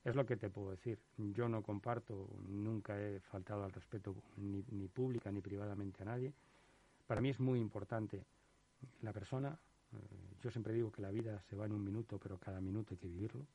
Es 0.03 0.17
lo 0.17 0.25
que 0.25 0.37
te 0.37 0.49
puedo 0.49 0.71
decir. 0.71 0.99
Yo 1.19 1.47
no 1.47 1.63
comparto, 1.63 2.27
nunca 2.49 2.99
he 2.99 3.21
faltado 3.21 3.65
al 3.65 3.73
respeto 3.73 4.15
ni, 4.39 4.89
pública 4.89 5.31
ni 5.31 5.43
privadamente 5.43 6.03
a 6.03 6.07
nadie. 6.07 6.33
Para 7.07 7.21
mí 7.21 7.29
es 7.29 7.39
muy 7.39 7.61
importante 7.61 8.25
la 9.03 9.13
persona. 9.13 9.59
Eh, 9.93 9.97
yo 10.43 10.51
siempre 10.51 10.73
digo 10.73 10.91
que 10.91 11.03
la 11.03 11.11
vida 11.11 11.43
se 11.51 11.55
va 11.57 11.67
en 11.67 11.73
un 11.73 11.85
minuto, 11.85 12.19
pero 12.19 12.39
cada 12.39 12.63
minuto 12.63 12.95
hay 12.95 12.99
que 12.99 13.09
vivirlo. 13.09 13.47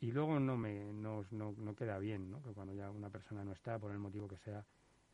Y 0.00 0.12
luego 0.12 0.38
no 0.38 0.56
me 0.56 0.92
no, 0.92 1.24
no, 1.32 1.74
queda 1.74 1.98
bien, 1.98 2.30
¿no? 2.30 2.42
que 2.42 2.52
cuando 2.52 2.74
ya 2.74 2.90
una 2.90 3.10
persona 3.10 3.44
no 3.44 3.52
está, 3.52 3.78
por 3.78 3.90
el 3.90 3.98
motivo 3.98 4.28
que 4.28 4.36
sea, 4.38 4.64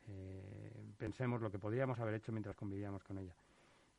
eh, 0.09 0.73
pensemos 0.99 1.41
lo 1.41 1.51
que 1.51 1.59
podríamos 1.59 1.99
haber 1.99 2.15
hecho 2.15 2.33
mientras 2.33 2.57
convivíamos 2.57 3.03
con 3.05 3.19
ella. 3.19 3.35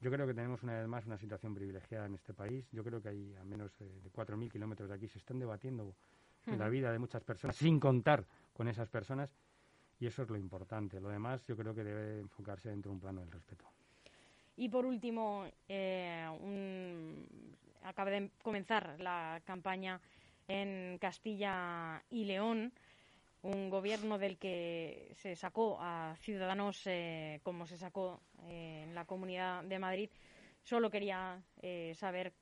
Yo 0.02 0.10
creo 0.10 0.26
que 0.26 0.34
tenemos 0.34 0.64
una 0.64 0.80
vez 0.80 0.88
más 0.88 1.06
una 1.06 1.18
situación 1.18 1.54
privilegiada 1.54 2.08
en 2.08 2.16
este 2.16 2.34
país. 2.34 2.68
Yo 2.72 2.84
creo 2.84 3.02
que 3.02 3.10
hay 3.10 3.36
a 3.36 3.44
menos 3.44 3.72
de 3.78 4.12
4.000 4.12 4.52
kilómetros 4.52 4.90
de 4.90 4.96
aquí 4.96 5.08
se 5.08 5.20
están 5.20 5.38
debatiendo 5.38 5.96
en 6.48 6.58
la 6.58 6.70
vida 6.70 6.92
de 6.92 6.98
muchas 6.98 7.24
personas, 7.24 7.56
sin 7.56 7.80
contar 7.80 8.26
con 8.52 8.68
esas 8.68 8.90
personas, 8.90 9.36
y 10.00 10.08
eso 10.08 10.24
es 10.24 10.30
lo 10.30 10.38
importante. 10.38 11.00
Lo 11.00 11.10
demás 11.10 11.46
yo 11.46 11.56
creo 11.56 11.76
que 11.76 11.84
debe 11.84 12.20
enfocarse 12.20 12.70
dentro 12.70 12.90
de 12.90 12.96
un 12.96 13.00
plano 13.00 13.22
del 13.22 13.32
respeto. 13.32 13.66
Y 14.58 14.70
por 14.70 14.88
último, 14.88 15.46
eh, 15.70 16.26
acaba 17.84 18.10
de 18.10 18.32
comenzar 18.42 19.00
la 19.00 19.40
campaña 19.46 20.02
en 20.48 20.98
Castilla 20.98 22.04
y 22.10 22.26
León, 22.26 22.74
un 23.42 23.70
gobierno 23.70 24.18
del 24.18 24.38
que 24.38 25.12
se 25.16 25.36
sacó 25.36 25.78
a 25.80 26.16
ciudadanos 26.20 26.82
eh, 26.86 27.40
como 27.44 27.66
se 27.66 27.78
sacó 27.78 28.22
eh, 28.44 28.84
en 28.84 28.96
la 28.96 29.06
Comunidad 29.06 29.64
de 29.64 29.80
Madrid. 29.80 30.10
Solo 30.64 30.92
quería 30.92 31.44
saber 31.96 32.34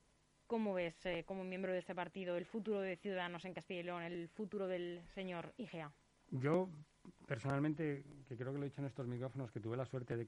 ¿Cómo 0.50 0.74
ves, 0.74 1.06
eh, 1.06 1.22
como 1.24 1.44
miembro 1.44 1.72
de 1.72 1.78
este 1.78 1.94
partido, 1.94 2.36
el 2.36 2.44
futuro 2.44 2.80
de 2.80 2.96
Ciudadanos 2.96 3.44
en 3.44 3.54
Castilla 3.54 3.80
y 3.80 3.82
León, 3.84 4.02
el 4.02 4.28
futuro 4.28 4.66
del 4.66 5.00
señor 5.14 5.54
Igea? 5.58 5.92
Yo, 6.32 6.68
personalmente, 7.24 8.02
que 8.26 8.36
creo 8.36 8.52
que 8.52 8.58
lo 8.58 8.64
he 8.64 8.68
dicho 8.68 8.80
en 8.80 8.88
estos 8.88 9.06
micrófonos, 9.06 9.52
que 9.52 9.60
tuve 9.60 9.76
la 9.76 9.84
suerte 9.84 10.16
de, 10.16 10.26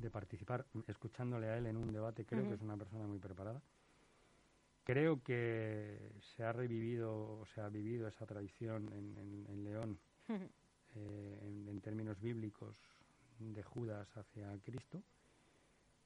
de, 0.00 0.10
participar 0.10 0.66
escuchándole 0.88 1.46
a 1.46 1.56
él 1.56 1.66
en 1.66 1.76
un 1.76 1.92
debate, 1.92 2.24
creo 2.24 2.42
que 2.48 2.54
es 2.54 2.62
una 2.62 2.76
persona 2.76 3.06
muy 3.06 3.20
preparada. 3.20 3.62
Creo 4.86 5.22
que 5.22 6.12
se 6.20 6.44
ha 6.44 6.52
revivido, 6.52 7.40
o 7.40 7.46
se 7.46 7.60
ha 7.60 7.68
vivido 7.68 8.06
esa 8.08 8.24
tradición 8.24 8.88
en, 8.92 9.64
León, 9.64 9.98
eh, 10.28 11.38
en 11.68 11.80
términos 11.80 12.20
bíblicos, 12.20 12.78
de 13.38 13.62
Judas 13.62 14.08
hacia 14.16 14.56
Cristo 14.64 15.02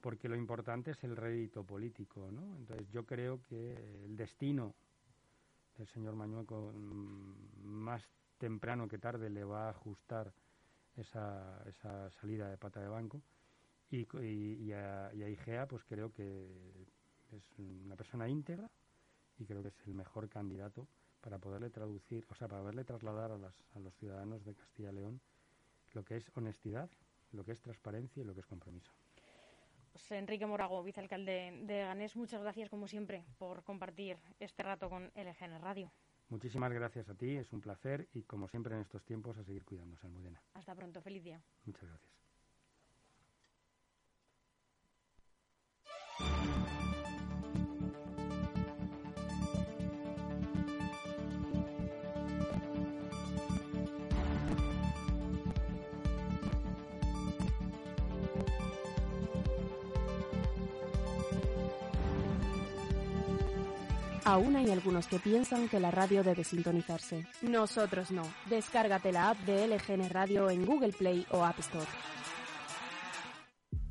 porque 0.01 0.29
lo 0.29 0.37
importante 0.37 0.93
es 0.93 1.05
el 1.05 1.16
rédito 1.16 1.64
político, 1.64 2.31
¿no? 2.31 2.57
Entonces 2.57 2.88
yo 2.90 3.05
creo 3.05 3.43
que 3.43 4.05
el 4.05 4.16
destino 4.16 4.75
del 5.77 5.87
señor 5.88 6.14
Mañueco 6.14 6.73
mm, 6.75 7.64
más 7.64 8.03
temprano 8.38 8.88
que 8.88 8.99
tarde 8.99 9.29
le 9.31 9.45
va 9.45 9.66
a 9.66 9.71
ajustar 9.71 10.33
esa, 10.97 11.62
esa 11.66 12.11
salida 12.12 12.49
de 12.49 12.57
pata 12.57 12.81
de 12.81 12.88
banco 12.88 13.23
y, 13.90 14.07
y, 14.23 14.73
a, 14.73 15.12
Igea 15.12 15.66
pues 15.66 15.85
creo 15.85 16.12
que 16.12 16.87
es 17.33 17.59
una 17.59 17.97
persona 17.97 18.29
íntegra 18.29 18.71
y 19.38 19.45
creo 19.45 19.62
que 19.62 19.69
es 19.69 19.87
el 19.87 19.95
mejor 19.95 20.29
candidato 20.29 20.87
para 21.21 21.38
poderle 21.38 21.71
traducir, 21.71 22.27
o 22.31 22.35
sea, 22.35 22.49
para 22.49 22.62
poderle 22.62 22.85
trasladar 22.85 23.33
a, 23.33 23.35
a 23.35 23.79
los 23.81 23.95
ciudadanos 23.97 24.45
de 24.45 24.55
Castilla 24.55 24.90
y 24.90 24.95
León 24.95 25.21
lo 25.93 26.05
que 26.05 26.16
es 26.16 26.31
honestidad, 26.37 26.90
lo 27.33 27.45
que 27.45 27.53
es 27.53 27.61
transparencia 27.61 28.23
y 28.23 28.25
lo 28.25 28.35
que 28.35 28.40
es 28.40 28.47
compromiso. 28.47 28.93
Pues, 29.93 30.12
Enrique 30.12 30.47
Morago, 30.47 30.83
vicealcalde 30.83 31.53
de 31.62 31.79
Ganés, 31.81 32.16
muchas 32.16 32.40
gracias 32.43 32.71
como 32.71 32.87
siempre 32.87 33.25
por 33.38 33.62
compartir 33.64 34.19
este 34.38 34.62
rato 34.62 34.88
con 34.88 35.11
LGN 35.14 35.61
Radio. 35.61 35.93
Muchísimas 36.29 36.73
gracias 36.73 37.09
a 37.09 37.14
ti, 37.14 37.37
es 37.37 37.53
un 37.53 37.61
placer 37.61 38.09
y 38.14 38.23
como 38.23 38.47
siempre 38.49 38.75
en 38.75 38.83
estos 38.83 39.05
tiempos 39.05 39.37
a 39.37 39.45
seguir 39.45 39.64
cuidándose, 39.64 40.07
Almudena. 40.07 40.40
Hasta 40.55 40.75
pronto, 40.75 41.03
feliz 41.03 41.25
día. 41.25 41.43
Muchas 41.64 41.88
gracias. 41.88 42.30
Aún 64.25 64.57
hay 64.57 64.71
algunos 64.71 65.07
que 65.07 65.19
piensan 65.19 65.69
que 65.69 65.81
la 65.81 65.91
radio 65.91 66.23
debe 66.23 66.45
sintonizarse. 66.45 67.27
Nosotros 67.43 68.11
no. 68.11 68.23
Descárgate 68.49 69.13
la 69.13 69.31
app 69.31 69.39
de 69.41 69.67
LGN 69.67 70.11
Radio 70.11 70.51
en 70.51 70.67
Google 70.67 70.93
Play 70.93 71.27
o 71.31 71.45
App 71.45 71.59
Store. 71.61 71.87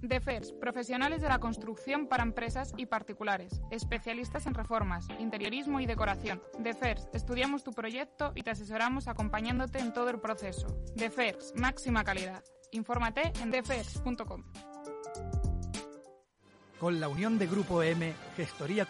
DEFERS, 0.01 0.53
profesionales 0.53 1.21
de 1.21 1.27
la 1.27 1.39
construcción 1.39 2.07
para 2.07 2.23
empresas 2.23 2.73
y 2.77 2.85
particulares, 2.85 3.61
especialistas 3.69 4.45
en 4.45 4.53
reformas, 4.53 5.07
interiorismo 5.19 5.81
y 5.81 5.85
decoración. 5.85 6.41
DEFERS, 6.57 7.09
estudiamos 7.13 7.63
tu 7.63 7.73
proyecto 7.73 8.31
y 8.33 8.43
te 8.43 8.51
asesoramos 8.51 9.09
acompañándote 9.09 9.79
en 9.79 9.91
todo 9.91 10.09
el 10.09 10.21
proceso. 10.21 10.67
DEFERS, 10.95 11.53
máxima 11.57 12.05
calidad. 12.05 12.43
Infórmate 12.71 13.33
en 13.41 13.51
defers.com. 13.51 14.43
Con 16.79 17.01
la 17.01 17.09
unión 17.09 17.37
de 17.37 17.47
Grupo 17.47 17.83
M, 17.83 18.13
Gestoría 18.37 18.85